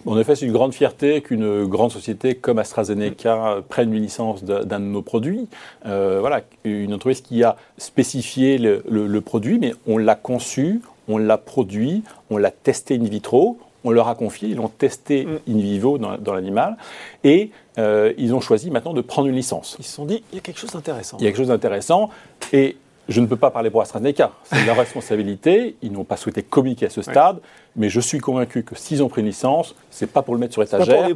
En 0.05 0.17
effet, 0.17 0.35
c'est 0.35 0.45
une 0.45 0.53
grande 0.53 0.73
fierté 0.73 1.21
qu'une 1.21 1.65
grande 1.65 1.91
société 1.91 2.35
comme 2.35 2.59
AstraZeneca 2.59 3.63
prenne 3.67 3.93
une 3.93 4.01
licence 4.01 4.43
d'un 4.43 4.79
de 4.79 4.85
nos 4.85 5.01
produits. 5.01 5.47
Euh, 5.85 6.17
voilà, 6.19 6.41
une 6.63 6.93
entreprise 6.93 7.21
qui 7.21 7.43
a 7.43 7.57
spécifié 7.77 8.57
le, 8.57 9.19
produit, 9.19 9.59
mais 9.59 9.73
on 9.87 9.97
l'a 9.97 10.15
conçu, 10.15 10.81
on 11.07 11.17
l'a 11.17 11.37
produit, 11.37 12.03
on 12.29 12.37
l'a 12.37 12.51
testé 12.51 12.95
in 12.95 13.03
vitro, 13.03 13.57
on 13.83 13.91
leur 13.91 14.07
a 14.07 14.15
confié, 14.15 14.49
ils 14.49 14.55
l'ont 14.55 14.67
testé 14.67 15.25
mm. 15.25 15.39
in 15.49 15.57
vivo 15.57 15.97
dans, 15.97 16.33
l'animal, 16.33 16.77
et 17.23 17.51
euh, 17.77 18.13
ils 18.17 18.33
ont 18.33 18.41
choisi 18.41 18.69
maintenant 18.71 18.93
de 18.93 19.01
prendre 19.01 19.27
une 19.27 19.35
licence. 19.35 19.75
Ils 19.79 19.85
se 19.85 19.93
sont 19.93 20.05
dit, 20.05 20.23
il 20.31 20.35
y 20.35 20.39
a 20.39 20.41
quelque 20.41 20.59
chose 20.59 20.71
d'intéressant. 20.71 21.17
Il 21.19 21.23
y 21.23 21.27
a 21.27 21.29
quelque 21.29 21.37
chose 21.37 21.47
d'intéressant, 21.47 22.09
et 22.53 22.77
je 23.09 23.21
ne 23.21 23.25
peux 23.25 23.37
pas 23.37 23.51
parler 23.51 23.69
pour 23.69 23.81
AstraZeneca, 23.81 24.31
c'est 24.43 24.65
leur 24.65 24.77
responsabilité, 24.77 25.75
ils 25.81 25.91
n'ont 25.91 26.03
pas 26.03 26.17
souhaité 26.17 26.43
communiquer 26.43 26.87
à 26.87 26.89
ce 26.89 27.01
stade, 27.01 27.39
mais 27.77 27.89
je 27.89 27.99
suis 27.99 28.17
convaincu 28.17 28.63
que 28.63 28.75
s'ils 28.75 29.03
ont 29.03 29.07
pris 29.07 29.21
une 29.21 29.27
licence, 29.27 29.75
c'est 29.91 30.07
pas 30.07 30.23
pour 30.23 30.33
le 30.33 30.39
mettre 30.39 30.53
sur 30.53 30.63
étagère. 30.63 31.07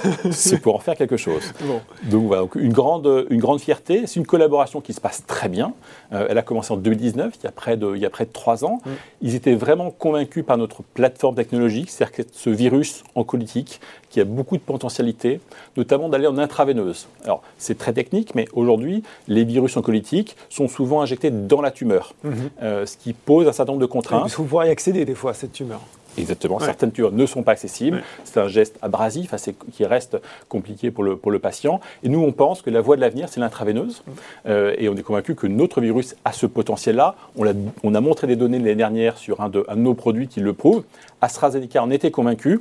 c'est 0.32 0.58
pour 0.60 0.74
en 0.74 0.80
faire 0.80 0.96
quelque 0.96 1.16
chose. 1.16 1.52
Donc 2.10 2.26
voilà, 2.26 2.46
une 2.56 2.72
grande, 2.72 3.26
une 3.30 3.40
grande 3.40 3.60
fierté. 3.60 4.06
C'est 4.06 4.18
une 4.18 4.26
collaboration 4.26 4.80
qui 4.80 4.92
se 4.92 5.00
passe 5.00 5.24
très 5.26 5.48
bien. 5.48 5.72
Euh, 6.12 6.26
elle 6.28 6.38
a 6.38 6.42
commencé 6.42 6.72
en 6.72 6.76
2019, 6.76 7.34
il 7.40 7.44
y 7.44 7.46
a 7.46 7.52
près 7.52 7.76
de, 7.76 7.94
il 7.94 8.02
y 8.02 8.06
a 8.06 8.10
près 8.10 8.26
de 8.26 8.32
trois 8.32 8.64
ans. 8.64 8.80
Mm. 8.84 8.90
Ils 9.22 9.34
étaient 9.36 9.54
vraiment 9.54 9.90
convaincus 9.90 10.44
par 10.44 10.58
notre 10.58 10.82
plateforme 10.82 11.36
technologique, 11.36 11.90
c'est-à-dire 11.90 12.16
que 12.16 12.22
ce 12.32 12.50
virus 12.50 13.04
oncolytique 13.14 13.80
qui 14.10 14.20
a 14.20 14.24
beaucoup 14.24 14.56
de 14.56 14.62
potentialité, 14.62 15.40
notamment 15.76 16.08
d'aller 16.08 16.26
en 16.26 16.38
intraveineuse. 16.38 17.06
Alors 17.24 17.42
c'est 17.58 17.78
très 17.78 17.92
technique, 17.92 18.34
mais 18.34 18.46
aujourd'hui, 18.52 19.04
les 19.28 19.44
virus 19.44 19.76
oncolytiques 19.76 20.36
sont 20.48 20.66
souvent 20.66 21.02
injectés 21.02 21.30
dans 21.30 21.60
la 21.60 21.70
tumeur, 21.70 22.14
mm-hmm. 22.24 22.32
euh, 22.62 22.86
ce 22.86 22.96
qui 22.96 23.12
pose 23.12 23.46
un 23.46 23.52
certain 23.52 23.72
nombre 23.72 23.82
de 23.82 23.86
contraintes. 23.86 24.30
vous 24.32 24.44
pourrez 24.44 24.68
y 24.68 24.70
accéder 24.70 25.04
des 25.04 25.14
fois 25.14 25.30
à 25.30 25.34
cette 25.34 25.52
tumeur. 25.52 25.80
Exactement. 26.18 26.58
Certaines 26.58 26.92
tumeurs 26.92 27.12
ne 27.12 27.26
sont 27.26 27.42
pas 27.42 27.52
accessibles. 27.52 28.02
C'est 28.24 28.40
un 28.40 28.48
geste 28.48 28.78
abrasif 28.82 29.34
qui 29.72 29.84
reste 29.84 30.18
compliqué 30.48 30.90
pour 30.90 31.04
le, 31.04 31.16
pour 31.16 31.30
le 31.30 31.38
patient. 31.38 31.80
Et 32.02 32.08
nous, 32.08 32.20
on 32.20 32.32
pense 32.32 32.62
que 32.62 32.70
la 32.70 32.80
voie 32.80 32.96
de 32.96 33.00
l'avenir, 33.00 33.28
c'est 33.28 33.40
l'intraveineuse. 33.40 34.02
Euh, 34.46 34.74
et 34.78 34.88
on 34.88 34.96
est 34.96 35.02
convaincu 35.02 35.34
que 35.34 35.46
notre 35.46 35.80
virus 35.80 36.16
a 36.24 36.32
ce 36.32 36.46
potentiel-là. 36.46 37.14
On, 37.36 37.46
a, 37.46 37.52
on 37.82 37.94
a 37.94 38.00
montré 38.00 38.26
des 38.26 38.36
données 38.36 38.58
l'année 38.58 38.74
dernière 38.74 39.18
sur 39.18 39.40
un 39.40 39.48
de, 39.48 39.64
un 39.68 39.76
de 39.76 39.80
nos 39.80 39.94
produits 39.94 40.28
qui 40.28 40.40
le 40.40 40.52
prouve. 40.52 40.84
AstraZeneca 41.20 41.82
en 41.82 41.90
était 41.90 42.10
convaincu. 42.10 42.60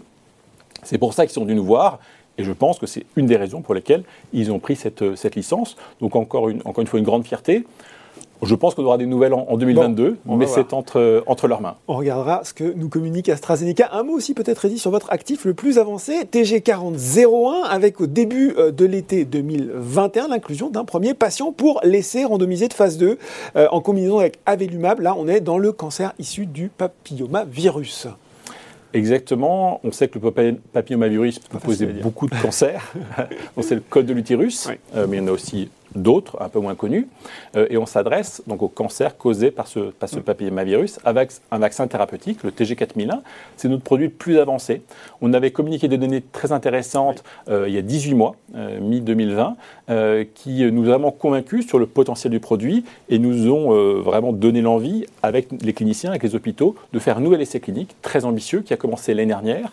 C'est 0.83 0.97
pour 0.97 1.13
ça 1.13 1.25
qu'ils 1.25 1.33
sont 1.33 1.43
venus 1.43 1.57
nous 1.57 1.65
voir. 1.65 1.99
Et 2.37 2.43
je 2.43 2.53
pense 2.53 2.79
que 2.79 2.85
c'est 2.85 3.05
une 3.17 3.25
des 3.25 3.35
raisons 3.35 3.61
pour 3.61 3.73
lesquelles 3.73 4.03
ils 4.31 4.51
ont 4.51 4.59
pris 4.59 4.77
cette, 4.77 5.15
cette 5.15 5.35
licence. 5.35 5.75
Donc 5.99 6.15
encore 6.15 6.47
une, 6.49 6.61
encore 6.63 6.81
une 6.81 6.87
fois, 6.87 6.99
une 6.99 7.05
grande 7.05 7.25
fierté. 7.25 7.65
Je 8.41 8.55
pense 8.55 8.73
qu'on 8.73 8.85
aura 8.85 8.97
des 8.97 9.05
nouvelles 9.05 9.33
en, 9.33 9.57
2022, 9.57 10.17
mais 10.25 10.47
c'est 10.47 10.73
entre, 10.73 11.23
entre 11.27 11.47
leurs 11.47 11.61
mains. 11.61 11.75
On 11.87 11.95
regardera 11.95 12.43
ce 12.43 12.53
que 12.53 12.63
nous 12.63 12.87
communique 12.87 13.29
AstraZeneca. 13.29 13.89
Un 13.91 14.03
mot 14.03 14.13
aussi 14.13 14.33
peut-être 14.33 14.67
dit 14.67 14.79
sur 14.79 14.91
votre 14.91 15.11
actif 15.11 15.45
le 15.45 15.53
plus 15.53 15.77
avancé, 15.77 16.23
TG4001, 16.31 17.65
avec 17.69 17.99
au 17.99 18.07
début 18.07 18.53
euh, 18.57 18.71
de 18.71 18.85
l'été 18.85 19.25
2021 19.25 20.29
l'inclusion 20.29 20.69
d'un 20.69 20.85
premier 20.85 21.13
patient 21.13 21.51
pour 21.51 21.81
l'essai 21.83 22.25
randomisé 22.25 22.67
de 22.67 22.73
phase 22.73 22.97
2 22.97 23.17
euh, 23.55 23.67
en 23.71 23.81
combinaison 23.81 24.19
avec 24.19 24.39
Avelumab. 24.45 25.01
Là, 25.01 25.15
on 25.17 25.27
est 25.27 25.41
dans 25.41 25.57
le 25.57 25.71
cancer 25.71 26.13
issu 26.19 26.45
du 26.45 26.69
papillomavirus. 26.69 28.07
Exactement. 28.93 29.79
On 29.83 29.91
sait 29.91 30.07
que 30.07 30.17
le 30.17 30.55
papillomavirus 30.73 31.39
peut 31.39 31.59
poser 31.59 31.85
beaucoup 31.87 32.27
de 32.27 32.35
cancers. 32.41 32.93
c'est 33.61 33.75
le 33.75 33.81
code 33.81 34.05
de 34.05 34.13
l'utérus, 34.13 34.67
euh, 34.95 35.05
mais 35.07 35.17
il 35.17 35.19
y 35.19 35.23
en 35.23 35.27
a 35.27 35.31
aussi 35.31 35.69
d'autres, 35.95 36.37
un 36.41 36.49
peu 36.49 36.59
moins 36.59 36.75
connus, 36.75 37.07
euh, 37.55 37.67
et 37.69 37.77
on 37.77 37.85
s'adresse 37.85 38.41
donc 38.47 38.61
au 38.61 38.67
cancer 38.67 39.17
causé 39.17 39.51
par 39.51 39.67
ce, 39.67 39.79
par 39.79 40.09
ce 40.09 40.19
papillomavirus 40.19 40.99
avec 41.03 41.31
un 41.51 41.59
vaccin 41.59 41.87
thérapeutique, 41.87 42.43
le 42.43 42.51
TG4001. 42.51 43.21
C'est 43.57 43.69
notre 43.69 43.83
produit 43.83 44.07
le 44.07 44.13
plus 44.13 44.39
avancé. 44.39 44.81
On 45.21 45.33
avait 45.33 45.51
communiqué 45.51 45.87
des 45.87 45.97
données 45.97 46.23
très 46.31 46.51
intéressantes 46.51 47.23
euh, 47.49 47.67
il 47.67 47.73
y 47.73 47.77
a 47.77 47.81
18 47.81 48.13
mois, 48.13 48.35
euh, 48.55 48.79
mi-2020, 48.79 49.55
qui 50.35 50.71
nous 50.71 50.83
ont 50.83 50.85
vraiment 50.85 51.11
convaincus 51.11 51.67
sur 51.67 51.79
le 51.79 51.87
potentiel 51.87 52.31
du 52.31 52.39
produit 52.39 52.85
et 53.09 53.17
nous 53.17 53.51
ont 53.51 54.01
vraiment 54.01 54.33
donné 54.33 54.61
l'envie, 54.61 55.05
avec 55.23 55.47
les 55.63 55.73
cliniciens, 55.73 56.11
avec 56.11 56.21
les 56.21 56.35
hôpitaux, 56.35 56.75
de 56.93 56.99
faire 56.99 57.17
un 57.17 57.21
nouvel 57.21 57.41
essai 57.41 57.59
clinique 57.59 57.95
très 58.03 58.23
ambitieux 58.23 58.61
qui 58.61 58.71
a 58.71 58.77
commencé 58.77 59.15
l'année 59.15 59.29
dernière. 59.29 59.71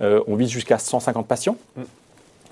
Mm. 0.00 0.04
on 0.26 0.36
vise 0.36 0.50
jusqu'à 0.50 0.78
150 0.78 1.26
patients. 1.26 1.56
Mm. 1.76 1.82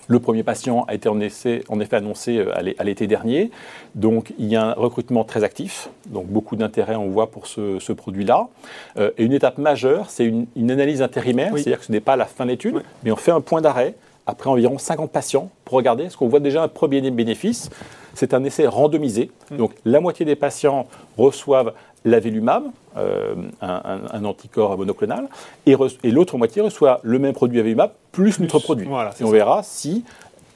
Le 0.09 0.19
premier 0.19 0.43
patient 0.43 0.85
a 0.89 0.95
été 0.95 1.09
en, 1.09 1.21
effet 1.21 1.63
annoncé 1.93 2.39
euh, 2.39 2.53
à 2.79 2.85
l'été 2.85 3.07
dernier. 3.07 3.51
Donc 3.95 4.33
il 4.39 4.47
y 4.47 4.57
a 4.57 4.65
un 4.65 4.73
recrutement 4.73 5.25
très 5.25 5.45
actif, 5.45 5.91
donc 6.07 6.27
beaucoup 6.27 6.57
d'intérêt 6.57 6.97
on 6.97 7.09
voit 7.09 7.31
pour 7.31 7.47
ce, 7.47 7.93
produit-là. 7.93 8.49
Euh, 8.97 9.11
et 9.19 9.25
une 9.25 9.33
étape 9.33 9.59
majeure, 9.59 10.11
c'est 10.11 10.25
une, 10.25 10.71
analyse 10.71 11.03
intérimaire, 11.03 11.53
c'est-à-dire 11.55 11.79
que 11.79 11.87
ce 11.87 11.93
n'est 11.93 12.01
pas 12.01 12.17
la 12.17 12.27
fin 12.27 12.45
de 12.45 12.51
l'étude, 12.51 12.83
mais 13.05 13.13
on 13.13 13.17
fait 13.17 13.31
un 13.31 13.41
point 13.41 13.61
d'arrêt 13.61 13.95
après 14.27 14.49
environ 14.49 14.79
50 14.79 15.11
patients 15.11 15.51
pour 15.65 15.77
regarder 15.77 16.09
ce 16.09 16.17
qu'on 16.17 16.29
voit 16.29 16.41
déjà 16.41 16.63
un 16.63 16.69
premier 16.69 17.01
bénéfice. 17.11 17.71
C'est 18.15 18.35
un 18.35 18.45
essai 18.45 18.67
randomisé, 18.67 19.31
mm. 19.51 19.57
donc 19.57 19.73
la 19.85 20.01
moitié 20.01 20.25
des 20.25 20.37
patients 20.37 20.87
reçoivent 21.17 21.73
l'avelumab, 22.05 22.65
euh, 22.97 23.35
un, 23.61 24.25
anticorps 24.25 24.77
monoclonal, 24.77 25.29
et, 25.67 25.77
l'autre 26.11 26.39
moitié 26.39 26.63
reçoit 26.63 27.01
le 27.03 27.19
même 27.19 27.33
produit 27.33 27.61
avelumab 27.61 27.91
plus, 28.13 28.41
notre 28.41 28.59
produit. 28.59 28.87
et 28.87 29.25
on 29.25 29.31
verra 29.31 29.63
si 29.63 30.05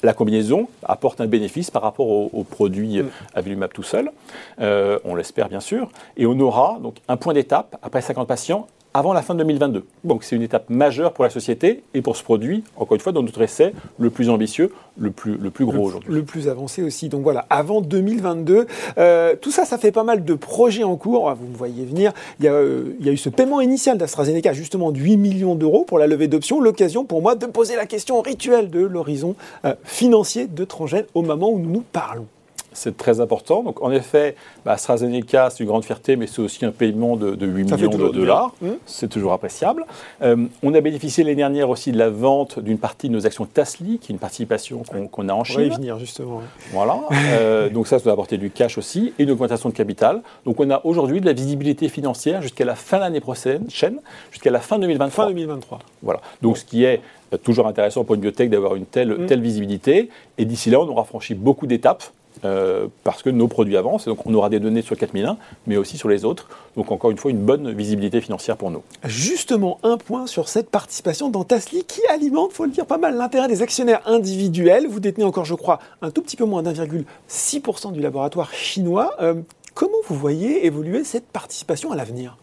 la 0.02 0.12
combinaison 0.12 0.68
apporte 0.85 1.20
un 1.20 1.26
bénéfice 1.26 1.70
par 1.70 1.82
rapport 1.82 2.09
au, 2.09 2.44
produit 2.44 3.02
mm. 3.02 3.09
avelumab 3.35 3.72
tout 3.72 3.82
seul. 3.82 4.11
Euh, 4.61 4.98
on 5.04 5.14
l'espère 5.14 5.48
bien 5.48 5.61
sûr. 5.61 5.90
Et 6.16 6.26
on 6.26 6.38
aura 6.38 6.78
donc 6.82 6.96
un 7.09 7.16
point 7.16 7.35
d'étape 7.35 7.76
après 7.82 8.02
50 8.02 8.28
patients 8.28 8.66
avant 8.96 9.12
la 9.12 9.22
fin 9.22 9.35
de 9.35 9.40
2022. 9.40 9.85
Donc 10.04 10.24
c'est 10.24 10.37
une 10.37 10.42
étape 10.42 10.70
majeure 10.70 11.12
pour 11.12 11.24
la 11.24 11.30
société 11.30 11.82
et 11.94 12.00
pour 12.00 12.16
ce 12.16 12.22
produit, 12.22 12.64
encore 12.76 12.94
une 12.94 13.00
fois, 13.00 13.12
dans 13.12 13.22
notre 13.22 13.42
essai, 13.42 13.72
le 13.98 14.11
plus 14.11 14.30
ambitieux, 14.30 14.72
le 14.98 15.11
plus, 15.11 15.37
le 15.37 15.50
plus 15.50 15.66
gros 15.66 15.85
aujourd'hui. 15.85 16.12
Le 16.12 16.22
plus 16.24 16.48
avancé 16.48 16.82
aussi. 16.82 17.09
Donc 17.09 17.22
voilà, 17.22 17.46
avant 17.50 17.80
2022. 17.80 18.66
Euh, 18.98 19.37
tout 19.40 19.50
ça, 19.50 19.64
ça 19.64 19.76
fait 19.76 19.92
pas 19.92 20.04
mal 20.04 20.24
de 20.24 20.35
projets 20.35 20.85
en 20.85 20.96
cours. 20.96 21.32
Vous 21.35 21.46
me 21.46 21.56
voyez 21.56 21.85
venir. 21.85 22.12
Il 22.40 22.46
y 22.46 22.48
a, 22.48 22.52
euh, 22.52 22.96
il 23.00 23.06
y 23.06 23.09
a 23.09 23.12
eu 23.12 23.16
ce 23.16 23.28
paiement 23.28 23.61
initial 23.61 23.98
d'AstraZeneca, 23.98 24.52
justement 24.52 24.92
de 24.92 24.98
8 24.98 25.16
millions 25.16 25.54
d'euros 25.54 25.85
pour 25.85 25.98
la 25.98 26.06
levée 26.06 26.28
d'options. 26.28 26.61
L'occasion 26.61 27.04
pour 27.04 27.20
moi 27.20 27.35
de 27.35 27.46
poser 27.46 27.76
la 27.76 27.87
question 27.87 28.20
rituelle 28.22 28.70
de 28.70 28.80
l'horizon 28.80 29.37
euh, 29.64 29.74
financier 29.85 30.46
de 30.46 30.64
Transgène 30.64 31.04
au 31.14 31.22
moment 31.22 31.50
où 31.50 31.59
nous 31.59 31.70
nous 31.70 31.85
parlons 31.92 32.26
c'est 32.76 32.96
très 32.96 33.20
important. 33.20 33.62
Donc, 33.62 33.82
en 33.82 33.90
effet, 33.90 34.36
bah, 34.64 34.72
AstraZeneca, 34.72 35.50
c'est 35.50 35.60
une 35.60 35.68
grande 35.68 35.84
fierté, 35.84 36.16
mais 36.16 36.26
c'est 36.26 36.40
aussi 36.40 36.64
un 36.64 36.70
paiement 36.70 37.16
de, 37.16 37.34
8 37.46 37.72
millions 37.72 37.90
de 37.90 38.08
dollars. 38.10 38.54
Mmh. 38.60 38.68
C'est 38.84 39.08
toujours 39.08 39.32
appréciable. 39.32 39.86
Euh, 40.22 40.46
on 40.62 40.74
a 40.74 40.80
bénéficié 40.80 41.24
l'année 41.24 41.36
dernière 41.36 41.70
aussi 41.70 41.90
de 41.90 41.98
la 41.98 42.10
vente 42.10 42.58
d'une 42.58 42.78
partie 42.78 43.08
de 43.08 43.14
nos 43.14 43.26
actions 43.26 43.46
Tasli, 43.46 43.98
qui 43.98 44.12
est 44.12 44.14
une 44.14 44.18
participation 44.18 44.82
qu'on 45.10 45.28
a 45.28 45.32
en 45.32 45.44
Chine. 45.44 45.56
On 45.56 45.68
va 45.68 45.74
y 45.74 45.76
venir, 45.76 45.98
justement. 45.98 46.42
Voilà. 46.72 47.00
Euh, 47.38 47.68
donc, 47.70 47.86
ça, 47.86 47.98
ça 47.98 48.04
doit 48.04 48.12
apporter 48.12 48.38
du 48.38 48.50
cash 48.50 48.78
aussi 48.78 49.12
et 49.18 49.22
une 49.24 49.30
augmentation 49.30 49.68
de 49.68 49.74
capital. 49.74 50.20
Donc, 50.44 50.60
on 50.60 50.70
a 50.70 50.80
aujourd'hui 50.84 51.20
de 51.20 51.26
la 51.26 51.32
visibilité 51.32 51.88
financière 51.88 52.42
jusqu'à 52.42 52.64
la 52.64 52.74
fin 52.74 52.98
de 52.98 53.02
l'année 53.02 53.20
prochaine, 53.20 53.64
jusqu'à 54.30 54.50
la 54.50 54.60
fin 54.60 54.78
2023. 54.78 55.24
Fin 55.24 55.30
2023. 55.30 55.78
Voilà. 56.02 56.20
Donc, 56.42 56.58
ce 56.58 56.64
qui 56.64 56.84
est 56.84 57.00
euh, 57.32 57.36
toujours 57.36 57.66
intéressant 57.66 58.04
pour 58.04 58.14
une 58.14 58.20
biotech 58.20 58.50
d'avoir 58.50 58.76
une 58.76 58.86
telle, 58.86 59.10
mmh. 59.10 59.26
telle 59.26 59.40
visibilité. 59.40 60.10
Et 60.38 60.44
d'ici 60.44 60.70
là, 60.70 60.80
on 60.80 60.88
aura 60.88 61.04
franchi 61.04 61.34
beaucoup 61.34 61.66
d'étapes. 61.66 62.04
Euh, 62.44 62.88
parce 63.03 63.22
que 63.22 63.31
nos 63.31 63.49
produits 63.49 63.77
avancent, 63.77 64.07
et 64.07 64.11
donc 64.11 64.27
on 64.27 64.35
aura 64.35 64.51
des 64.51 64.61
données 64.61 64.83
sur 64.83 64.96
4001, 64.96 65.38
mais 65.66 65.77
aussi 65.77 65.96
sur 65.96 66.09
les 66.09 66.25
autres. 66.25 66.49
Donc 66.77 66.92
encore 66.92 67.11
une 67.11 67.16
fois, 67.16 67.31
une 67.31 67.44
bonne 67.44 67.72
visibilité 67.72 68.20
financière 68.20 68.57
pour 68.57 68.70
nous. 68.70 68.83
Justement, 69.05 69.79
un 69.83 69.96
point 69.96 70.27
sur 70.27 70.49
cette 70.49 70.70
participation 70.70 71.31
dans 71.31 71.44
Tasli 71.44 71.85
qui 71.85 72.01
alimente, 72.11 72.53
faut 72.53 72.64
le 72.64 72.70
dire, 72.70 72.87
pas 72.87 72.99
mal 72.99 73.16
l'intérêt 73.16 73.49
des 73.49 73.62
actionnaires 73.62 74.03
individuels. 74.07 74.87
Vous 74.87 75.01
détenez 75.01 75.25
encore, 75.25 75.46
je 75.46 75.55
crois, 75.55 75.79
un 76.03 76.11
tout 76.11 76.22
petit 76.22 76.37
peu 76.37 76.44
moins 76.44 76.62
d'1,6% 76.62 77.92
du 77.92 78.01
laboratoire 78.01 78.53
chinois. 78.53 79.14
Euh, 79.20 79.35
comment 79.75 79.99
vous 80.07 80.16
voyez 80.16 80.66
évoluer 80.66 81.05
cette 81.05 81.27
participation 81.27 81.92
à 81.92 81.96
l'avenir? 81.96 82.37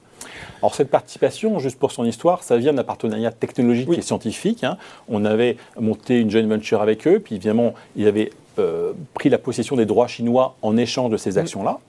Alors 0.61 0.73
cette 0.75 0.89
participation, 0.89 1.59
juste 1.59 1.77
pour 1.77 1.91
son 1.91 2.05
histoire, 2.05 2.43
ça 2.43 2.57
vient 2.57 2.73
d'un 2.73 2.83
partenariat 2.83 3.31
technologique 3.31 3.89
et 3.97 4.01
scientifique. 4.01 4.63
Hein. 4.63 4.77
On 5.09 5.25
avait 5.25 5.57
monté 5.79 6.19
une 6.19 6.31
joint 6.31 6.47
venture 6.47 6.81
avec 6.81 7.05
eux, 7.07 7.19
puis 7.19 7.35
évidemment, 7.35 7.73
ils 7.95 8.07
avaient 8.07 8.31
euh, 8.59 8.93
pris 9.15 9.29
la 9.29 9.37
possession 9.39 9.75
des 9.75 9.85
droits 9.85 10.07
chinois 10.07 10.55
en 10.61 10.77
échange 10.77 11.09
de 11.09 11.17
ces 11.17 11.31
mm. 11.31 11.37
actions-là. 11.39 11.79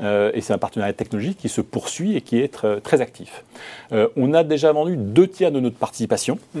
Euh, 0.00 0.30
et 0.34 0.40
c'est 0.42 0.52
un 0.52 0.58
partenariat 0.58 0.92
technologique 0.92 1.38
qui 1.38 1.48
se 1.48 1.60
poursuit 1.60 2.16
et 2.16 2.20
qui 2.20 2.38
est 2.38 2.52
très, 2.82 3.00
actif. 3.00 3.44
Euh, 3.92 4.08
on 4.16 4.34
a 4.34 4.44
déjà 4.44 4.72
vendu 4.72 4.96
deux 4.96 5.26
tiers 5.26 5.50
de 5.50 5.60
notre 5.60 5.76
participation. 5.76 6.38
Mm. 6.54 6.60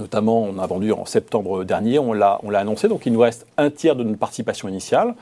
Notamment, 0.00 0.42
on 0.42 0.58
a 0.58 0.66
vendu 0.66 0.92
en 0.92 1.04
septembre 1.04 1.62
dernier, 1.62 1.98
on 1.98 2.12
l'a 2.12 2.40
annoncé, 2.54 2.88
donc 2.88 3.06
il 3.06 3.12
nous 3.12 3.20
reste 3.20 3.46
un 3.58 3.70
tiers 3.70 3.94
de 3.94 4.02
notre 4.02 4.18
participation 4.18 4.68
initiale. 4.68 5.14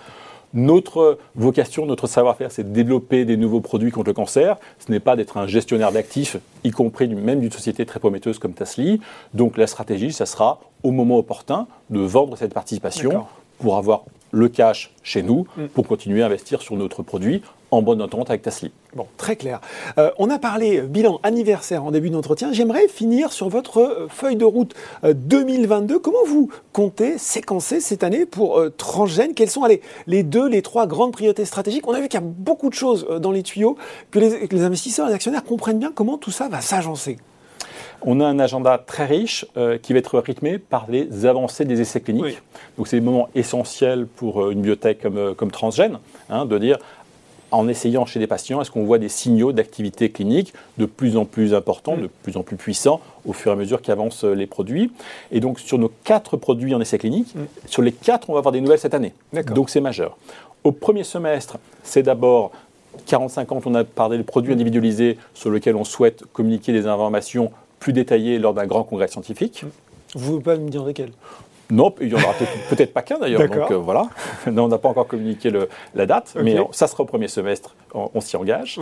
Notre 0.54 1.18
vocation, 1.34 1.84
notre 1.84 2.06
savoir-faire, 2.06 2.50
c'est 2.50 2.62
de 2.64 2.72
développer 2.72 3.26
des 3.26 3.36
nouveaux 3.36 3.60
produits 3.60 3.90
contre 3.90 4.06
le 4.06 4.14
cancer. 4.14 4.56
Ce 4.78 4.90
n'est 4.90 5.00
pas 5.00 5.14
d'être 5.14 5.36
un 5.36 5.46
gestionnaire 5.46 5.92
d'actifs, 5.92 6.38
y 6.64 6.70
compris 6.70 7.06
même 7.08 7.40
d'une 7.40 7.52
société 7.52 7.84
très 7.84 8.00
prometteuse 8.00 8.38
comme 8.38 8.54
Tasly. 8.54 9.00
Donc 9.34 9.58
la 9.58 9.66
stratégie, 9.66 10.12
ça 10.12 10.24
sera 10.24 10.60
au 10.82 10.90
moment 10.90 11.18
opportun 11.18 11.66
de 11.90 12.00
vendre 12.00 12.36
cette 12.38 12.54
participation 12.54 13.26
pour 13.58 13.76
avoir 13.76 14.04
le 14.30 14.48
cash 14.48 14.90
chez 15.02 15.22
nous, 15.22 15.46
mm. 15.56 15.66
pour 15.68 15.86
continuer 15.86 16.22
à 16.22 16.26
investir 16.26 16.60
sur 16.60 16.76
notre 16.76 17.02
produit 17.02 17.42
en 17.70 17.82
bonne 17.82 18.00
entente 18.00 18.30
avec 18.30 18.42
Tasly. 18.42 18.70
Bon, 18.94 19.06
très 19.16 19.36
clair. 19.36 19.60
Euh, 19.98 20.10
on 20.18 20.30
a 20.30 20.38
parlé 20.38 20.80
bilan 20.80 21.20
anniversaire 21.22 21.84
en 21.84 21.90
début 21.90 22.10
d'entretien. 22.10 22.52
J'aimerais 22.52 22.88
finir 22.88 23.32
sur 23.32 23.48
votre 23.48 23.78
euh, 23.78 24.08
feuille 24.08 24.36
de 24.36 24.44
route 24.44 24.74
2022. 25.04 25.94
Euh, 25.94 25.98
Comment 25.98 26.24
vous 26.26 26.48
comptez 26.72 27.18
séquencer 27.18 27.80
cette 27.80 28.04
année 28.04 28.24
pour 28.24 28.62
Transgène? 28.76 29.34
Quelles 29.34 29.50
sont 29.50 29.66
les 30.06 30.22
deux, 30.22 30.48
les 30.48 30.62
trois 30.62 30.86
grandes 30.86 31.12
priorités 31.12 31.44
stratégiques? 31.44 31.86
On 31.86 31.92
a 31.92 32.00
vu 32.00 32.08
qu'il 32.08 32.18
y 32.20 32.22
a 32.22 32.26
beaucoup 32.26 32.70
de 32.70 32.74
choses 32.74 33.06
dans 33.20 33.32
les 33.32 33.42
tuyaux, 33.42 33.76
que 34.10 34.18
les, 34.18 34.48
que 34.48 34.56
les 34.56 34.62
investisseurs 34.62 35.06
et 35.06 35.10
les 35.10 35.14
actionnaires 35.14 35.44
comprennent 35.44 35.78
bien 35.78 35.92
comment 35.94 36.16
tout 36.16 36.30
ça 36.30 36.48
va 36.48 36.60
s'agencer? 36.60 37.18
On 38.02 38.20
a 38.20 38.26
un 38.26 38.38
agenda 38.38 38.78
très 38.78 39.06
riche 39.06 39.44
euh, 39.56 39.78
qui 39.78 39.92
va 39.92 39.98
être 39.98 40.18
rythmé 40.18 40.58
par 40.58 40.86
les 40.88 41.26
avancées 41.26 41.64
des 41.64 41.80
essais 41.80 42.00
cliniques. 42.00 42.40
Donc 42.76 42.88
c'est 42.88 42.96
des 42.98 43.04
moments 43.04 43.28
essentiels 43.34 44.06
pour 44.06 44.42
euh, 44.42 44.50
une 44.50 44.62
biotech 44.62 45.02
comme, 45.02 45.18
euh, 45.18 45.34
comme 45.34 45.50
Transgène, 45.50 45.98
hein, 46.30 46.46
de 46.46 46.58
dire 46.58 46.78
en 47.50 47.66
essayant 47.66 48.04
chez 48.04 48.20
des 48.20 48.26
patients, 48.26 48.60
est-ce 48.60 48.70
qu'on 48.70 48.84
voit 48.84 48.98
des 48.98 49.08
signaux 49.08 49.52
d'activité 49.52 50.10
clinique 50.10 50.52
de 50.76 50.84
plus 50.84 51.16
en 51.16 51.24
plus 51.24 51.54
importants, 51.54 51.96
mm. 51.96 52.02
de 52.02 52.10
plus 52.22 52.36
en 52.36 52.42
plus 52.42 52.56
puissants 52.56 53.00
au 53.24 53.32
fur 53.32 53.50
et 53.50 53.54
à 53.54 53.56
mesure 53.56 53.80
qu'avancent 53.80 54.24
les 54.24 54.46
produits. 54.46 54.92
Et 55.32 55.40
donc 55.40 55.58
sur 55.58 55.78
nos 55.78 55.90
quatre 56.04 56.36
produits 56.36 56.74
en 56.74 56.80
essais 56.80 56.98
cliniques, 56.98 57.34
mm. 57.34 57.46
sur 57.66 57.82
les 57.82 57.92
quatre, 57.92 58.28
on 58.30 58.34
va 58.34 58.40
avoir 58.40 58.52
des 58.52 58.60
nouvelles 58.60 58.78
cette 58.78 58.94
année. 58.94 59.14
Donc 59.54 59.70
c'est 59.70 59.80
majeur. 59.80 60.18
Au 60.62 60.72
premier 60.72 61.04
semestre, 61.04 61.56
c'est 61.82 62.02
d'abord 62.02 62.52
45 63.06 63.52
ans, 63.52 63.60
on 63.64 63.74
a 63.74 63.84
parlé 63.84 64.18
de 64.18 64.22
produits 64.22 64.52
individualisés 64.52 65.18
sur 65.34 65.50
lesquels 65.50 65.76
on 65.76 65.84
souhaite 65.84 66.24
communiquer 66.32 66.72
des 66.72 66.86
informations 66.86 67.50
plus 67.78 67.92
détaillé 67.92 68.38
lors 68.38 68.54
d'un 68.54 68.66
grand 68.66 68.84
congrès 68.84 69.08
scientifique. 69.08 69.64
Vous 70.14 70.34
ne 70.34 70.40
pouvez 70.40 70.56
pas 70.56 70.60
me 70.60 70.68
dire 70.68 70.84
lesquels 70.84 71.12
non, 71.70 71.94
il 72.00 72.08
n'y 72.08 72.14
en 72.14 72.22
aura 72.22 72.34
peut-être 72.70 72.92
pas 72.92 73.02
qu'un 73.02 73.18
d'ailleurs. 73.18 73.46
Donc 73.46 73.70
euh, 73.70 73.76
voilà, 73.76 74.08
non, 74.50 74.64
on 74.64 74.68
n'a 74.68 74.78
pas 74.78 74.88
encore 74.88 75.06
communiqué 75.06 75.50
le, 75.50 75.68
la 75.94 76.06
date, 76.06 76.34
mais 76.42 76.56
ça 76.72 76.86
sera 76.86 77.02
au 77.02 77.06
premier 77.06 77.28
semestre, 77.28 77.74
on, 77.92 78.20
s'y 78.20 78.36
engage. 78.36 78.80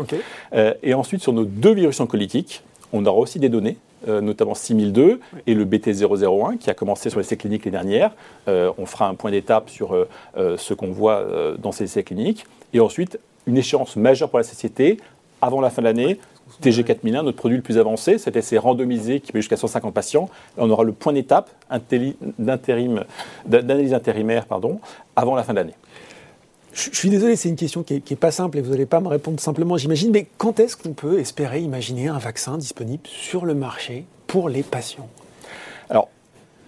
Euh, 0.54 0.74
et 0.82 0.94
ensuite, 0.94 1.20
sur 1.22 1.32
nos 1.32 1.44
deux 1.44 1.74
virus 1.74 1.98
oncolytiques, 2.00 2.62
on 2.92 3.04
aura 3.04 3.18
aussi 3.18 3.40
des 3.40 3.48
données, 3.48 3.78
euh, 4.06 4.20
notamment 4.20 4.54
6002 4.54 5.20
et 5.46 5.54
le 5.54 5.64
BT001 5.64 6.58
qui 6.58 6.70
a 6.70 6.74
commencé 6.74 7.10
sur 7.10 7.18
les 7.18 7.26
essais 7.26 7.36
cliniques 7.36 7.64
les 7.64 7.72
dernières. 7.72 8.12
on 8.46 8.86
fera 8.86 9.08
un 9.08 9.14
point 9.14 9.32
d'étape 9.32 9.68
sur 9.68 10.06
ce 10.36 10.74
qu'on 10.74 10.92
voit 10.92 11.24
dans 11.58 11.72
ces 11.72 11.84
essais 11.84 12.04
cliniques. 12.04 12.46
Et 12.72 12.78
ensuite, 12.78 13.18
une 13.46 13.56
échéance 13.56 13.96
majeure 13.96 14.28
pour 14.28 14.38
la 14.38 14.44
société 14.44 14.98
avant 15.42 15.60
la 15.60 15.70
fin 15.70 15.82
de 15.82 15.86
l'année, 15.86 16.18
TG4001, 16.62 17.22
notre 17.22 17.36
produit 17.36 17.56
le 17.56 17.62
plus 17.62 17.78
avancé, 17.78 18.18
cet 18.18 18.36
essai 18.36 18.58
randomisé 18.58 19.20
qui 19.20 19.32
peut 19.32 19.40
jusqu'à 19.40 19.56
150 19.56 19.92
patients. 19.92 20.28
on 20.56 20.70
aura 20.70 20.84
le 20.84 20.92
point 20.92 21.12
d'étape 21.12 21.50
d'analyse 23.46 23.94
intérimaire 23.94 24.46
pardon, 24.46 24.80
avant 25.14 25.34
la 25.34 25.42
fin 25.42 25.52
de 25.52 25.58
l'année. 25.58 25.74
Je 26.72 26.90
suis 26.92 27.08
désolé, 27.08 27.36
c'est 27.36 27.48
une 27.48 27.56
question 27.56 27.82
qui 27.82 28.02
n'est 28.08 28.16
pas 28.16 28.30
simple 28.30 28.58
et 28.58 28.60
vous 28.60 28.72
n'allez 28.72 28.84
pas 28.84 29.00
me 29.00 29.08
répondre 29.08 29.40
simplement, 29.40 29.78
j'imagine, 29.78 30.10
mais 30.10 30.26
quand 30.36 30.60
est-ce 30.60 30.76
qu'on 30.76 30.92
peut 30.92 31.18
espérer 31.18 31.60
imaginer 31.60 32.08
un 32.08 32.18
vaccin 32.18 32.58
disponible 32.58 33.04
sur 33.06 33.46
le 33.46 33.54
marché 33.54 34.04
pour 34.26 34.50
les 34.50 34.62
patients? 34.62 35.08
Alors, 35.88 36.10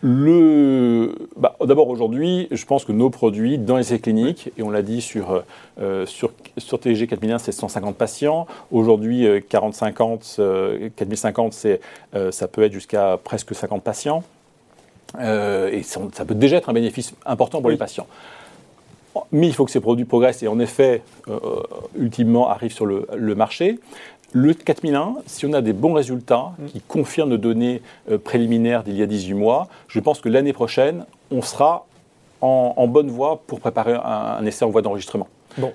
le, 0.02 1.14
bah, 1.36 1.56
D'abord 1.64 1.88
aujourd'hui, 1.88 2.46
je 2.52 2.64
pense 2.64 2.84
que 2.84 2.92
nos 2.92 3.10
produits 3.10 3.58
dans 3.58 3.76
les 3.76 3.82
essais 3.82 3.98
cliniques, 3.98 4.50
et 4.56 4.62
on 4.62 4.70
l'a 4.70 4.82
dit 4.82 5.00
sur, 5.00 5.42
euh, 5.80 6.06
sur, 6.06 6.32
sur 6.56 6.78
TG 6.78 7.08
4001, 7.08 7.38
c'est 7.38 7.52
150 7.52 7.96
patients. 7.96 8.46
Aujourd'hui, 8.70 9.26
40-50, 9.26 10.36
euh, 10.38 10.88
4050, 10.94 11.66
euh, 12.14 12.30
ça 12.30 12.46
peut 12.46 12.62
être 12.62 12.72
jusqu'à 12.72 13.18
presque 13.22 13.54
50 13.54 13.82
patients. 13.82 14.22
et 15.18 15.82
ça, 15.82 16.24
peut 16.24 16.34
déjà 16.34 16.58
être 16.58 16.68
un 16.68 16.74
bénéfice 16.74 17.14
important 17.26 17.60
pour 17.60 17.70
les 17.70 17.76
patients. 17.76 18.06
Mais 19.32 19.48
il 19.48 19.54
faut 19.54 19.64
que 19.64 19.72
ces 19.72 19.80
produits 19.80 20.04
progressent 20.04 20.44
et 20.44 20.48
en 20.48 20.60
effet, 20.60 21.02
ultimement, 21.98 22.48
arrivent 22.48 22.72
sur 22.72 22.86
le, 22.86 23.08
le 23.16 23.34
marché. 23.34 23.80
Le 24.32 24.52
4001, 24.52 25.16
si 25.26 25.46
on 25.46 25.52
a 25.54 25.62
des 25.62 25.72
bons 25.72 25.94
résultats 25.94 26.52
mm. 26.58 26.66
qui 26.66 26.80
confirment 26.82 27.30
nos 27.30 27.38
données 27.38 27.80
euh, 28.10 28.18
préliminaires 28.18 28.82
d'il 28.82 28.96
y 28.96 29.02
a 29.02 29.06
18 29.06 29.34
mois, 29.34 29.68
je 29.88 30.00
pense 30.00 30.20
que 30.20 30.28
l'année 30.28 30.52
prochaine, 30.52 31.06
on 31.30 31.42
sera 31.42 31.86
en, 32.40 32.86
bonne 32.86 33.08
voie 33.08 33.42
pour 33.46 33.58
préparer 33.58 33.94
un, 33.94 34.44
essai 34.46 34.64
en 34.64 34.70
voie 34.70 34.82
d'enregistrement. 34.82 35.26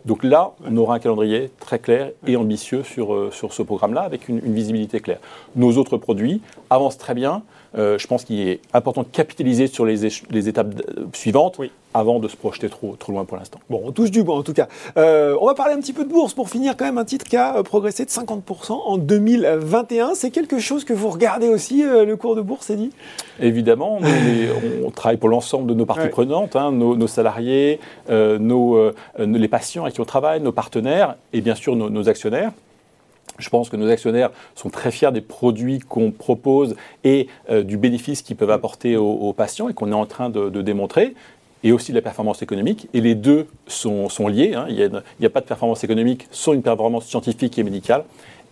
Donc 0.05 0.23
là, 0.23 0.53
on 0.65 0.77
aura 0.77 0.95
un 0.95 0.99
calendrier 0.99 1.51
très 1.59 1.77
clair 1.77 2.11
et 2.25 2.37
ambitieux 2.37 2.83
sur, 2.83 3.13
euh, 3.13 3.31
sur 3.33 3.51
ce 3.51 3.61
programme-là, 3.63 4.01
avec 4.01 4.29
une, 4.29 4.39
visibilité 4.39 5.01
claire. 5.01 5.19
Nos 5.57 5.77
autres 5.77 5.97
produits 5.97 6.41
avancent 6.69 6.97
très 6.97 7.15
bien. 7.15 7.41
Euh, 7.77 7.97
je 7.97 8.07
pense 8.07 8.23
qu'il 8.23 8.39
est 8.47 8.61
important 8.73 9.01
de 9.01 9.07
capitaliser 9.07 9.67
sur 9.67 9.85
les, 9.85 10.07
les 10.29 10.47
étapes 10.47 10.81
suivantes. 11.11 11.57
Oui 11.59 11.69
avant 11.93 12.19
de 12.19 12.27
se 12.27 12.35
projeter 12.35 12.69
trop, 12.69 12.95
trop 12.97 13.11
loin 13.11 13.25
pour 13.25 13.37
l'instant. 13.37 13.59
Bon, 13.69 13.81
on 13.85 13.91
touche 13.91 14.11
du 14.11 14.23
bois 14.23 14.35
en 14.35 14.43
tout 14.43 14.53
cas. 14.53 14.67
Euh, 14.97 15.37
on 15.39 15.45
va 15.45 15.53
parler 15.53 15.73
un 15.73 15.79
petit 15.79 15.93
peu 15.93 16.03
de 16.03 16.09
bourse 16.09 16.33
pour 16.33 16.49
finir 16.49 16.75
quand 16.75 16.85
même 16.85 16.97
un 16.97 17.05
titre 17.05 17.25
qui 17.25 17.37
a 17.37 17.57
euh, 17.57 17.63
progressé 17.63 18.05
de 18.05 18.09
50% 18.09 18.71
en 18.71 18.97
2021. 18.97 20.15
C'est 20.15 20.31
quelque 20.31 20.59
chose 20.59 20.83
que 20.83 20.93
vous 20.93 21.09
regardez 21.09 21.49
aussi, 21.49 21.83
euh, 21.83 22.05
le 22.05 22.15
cours 22.17 22.35
de 22.35 22.41
bourse, 22.41 22.71
dit 22.71 22.91
Évidemment, 23.39 23.99
on, 24.85 24.91
travaille 24.91 25.17
pour 25.17 25.29
l'ensemble 25.29 25.67
de 25.67 25.73
nos 25.73 25.85
parties 25.85 26.09
prenantes, 26.09 26.55
hein, 26.55 26.71
nos, 26.71 27.07
salariés, 27.07 27.79
nos, 28.09 28.91
les 29.17 29.47
patients 29.47 29.83
avec 29.83 29.95
qui 29.95 30.01
on 30.01 30.05
travaille, 30.05 30.39
nos 30.39 30.51
partenaires 30.51 31.15
et 31.33 31.41
bien 31.41 31.55
sûr 31.55 31.75
nos, 31.75 32.09
actionnaires. 32.09 32.51
Je 33.39 33.49
pense 33.49 33.69
que 33.69 33.75
nos 33.75 33.89
actionnaires 33.89 34.29
sont 34.53 34.69
très 34.69 34.91
fiers 34.91 35.11
des 35.11 35.21
produits 35.21 35.79
qu'on 35.79 36.11
propose 36.11 36.75
et 37.03 37.27
du 37.51 37.77
bénéfice 37.77 38.21
qu'ils 38.21 38.35
peuvent 38.35 38.51
apporter 38.51 38.95
aux, 38.95 39.33
patients 39.33 39.67
et 39.69 39.73
qu'on 39.73 39.91
est 39.91 39.95
en 39.95 40.05
train 40.05 40.29
de, 40.29 40.49
de 40.49 40.61
démontrer. 40.61 41.15
Et 41.63 41.71
aussi 41.71 41.91
de 41.91 41.97
la 41.97 42.01
performance 42.01 42.41
économique. 42.41 42.87
Et 42.93 43.01
les 43.01 43.15
deux 43.15 43.47
sont, 43.67 44.09
sont 44.09 44.27
liés. 44.27 44.53
Hein. 44.55 44.65
Il 44.69 44.75
n'y 44.75 44.83
a, 44.83 45.27
a, 45.27 45.29
pas 45.29 45.41
de 45.41 45.45
performance 45.45 45.83
économique 45.83 46.27
sans 46.31 46.53
une 46.53 46.61
performance 46.61 47.05
scientifique 47.05 47.57
et 47.57 47.63
médicale. 47.63 48.03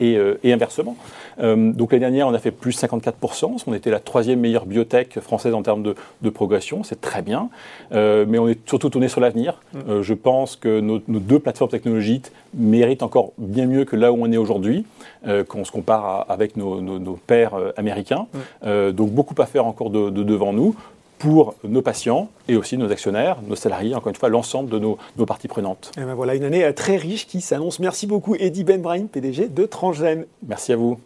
Euh, 0.01 0.37
et, 0.43 0.51
inversement. 0.51 0.95
Euh, 1.39 1.71
donc 1.71 1.91
l'année 1.91 2.01
dernière, 2.01 2.27
on 2.27 2.33
a 2.33 2.39
fait 2.39 2.51
plus 2.51 2.75
54%. 2.81 3.63
On 3.67 3.73
était 3.73 3.91
la 3.91 3.99
troisième 3.99 4.39
meilleure 4.39 4.65
biotech 4.65 5.19
française 5.19 5.53
en 5.53 5.61
termes 5.61 5.83
de, 5.83 6.29
progression. 6.29 6.83
C'est 6.83 6.99
très 6.99 7.21
bien. 7.21 7.49
Euh, 7.91 8.25
mais 8.27 8.39
on 8.39 8.47
est 8.47 8.67
surtout 8.67 8.89
tourné 8.89 9.07
sur 9.07 9.21
l'avenir. 9.21 9.61
Mm. 9.73 10.01
je 10.01 10.13
pense 10.13 10.55
que 10.55 10.79
nos, 10.79 10.99
deux 11.07 11.39
plateformes 11.39 11.69
technologiques 11.69 12.31
méritent 12.53 13.03
encore 13.03 13.31
bien 13.37 13.67
mieux 13.67 13.85
que 13.85 13.95
là 13.95 14.11
où 14.11 14.17
on 14.19 14.31
est 14.31 14.37
aujourd'hui, 14.37 14.85
quand 15.25 15.59
on 15.59 15.65
se 15.65 15.71
compare 15.71 16.25
avec 16.29 16.57
nos, 16.57 16.81
nos, 16.81 17.19
pairs 17.27 17.53
américains. 17.77 18.27
Mm. 18.63 18.91
donc 18.91 19.11
beaucoup 19.11 19.35
à 19.39 19.45
faire 19.45 19.65
encore 19.65 19.89
de 19.89 20.09
devant 20.09 20.53
nous 20.53 20.75
pour 21.21 21.53
nos 21.63 21.83
patients 21.83 22.29
et 22.47 22.55
aussi 22.55 22.77
nos 22.77 22.91
actionnaires, 22.91 23.37
nos 23.47 23.55
salariés, 23.55 23.93
encore 23.93 24.09
une 24.09 24.15
fois, 24.15 24.29
l'ensemble 24.29 24.69
de 24.71 24.79
nos, 24.79 24.97
parties 25.27 25.47
prenantes. 25.47 25.91
Et 25.95 26.01
ben 26.01 26.15
voilà, 26.15 26.33
une 26.33 26.43
année 26.43 26.63
euh, 26.63 26.73
très 26.73 26.97
riche 26.97 27.27
qui 27.27 27.41
s'annonce. 27.41 27.79
Merci 27.79 28.07
beaucoup, 28.07 28.35
Eddie 28.35 28.63
Benbrahim, 28.63 29.07
PDG 29.07 29.47
de 29.49 29.65
Transgène. 29.65 30.25
Merci 30.47 30.73
à 30.73 30.77
vous. 30.77 30.99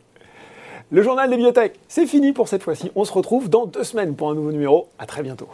Le 0.90 1.02
journal 1.02 1.30
des 1.30 1.36
biotech, 1.36 1.74
c'est 1.90 2.06
fini 2.06 2.32
pour 2.32 2.48
cette 2.48 2.64
fois-ci. 2.64 2.92
On 2.96 3.04
se 3.04 3.12
retrouve 3.12 3.50
dans 3.50 3.66
deux 3.66 3.84
semaines 3.84 4.16
pour 4.16 4.30
un 4.30 4.36
nouveau 4.36 4.54
numéro. 4.54 4.88
À 5.00 5.06
très 5.06 5.22
bientôt. 5.22 5.50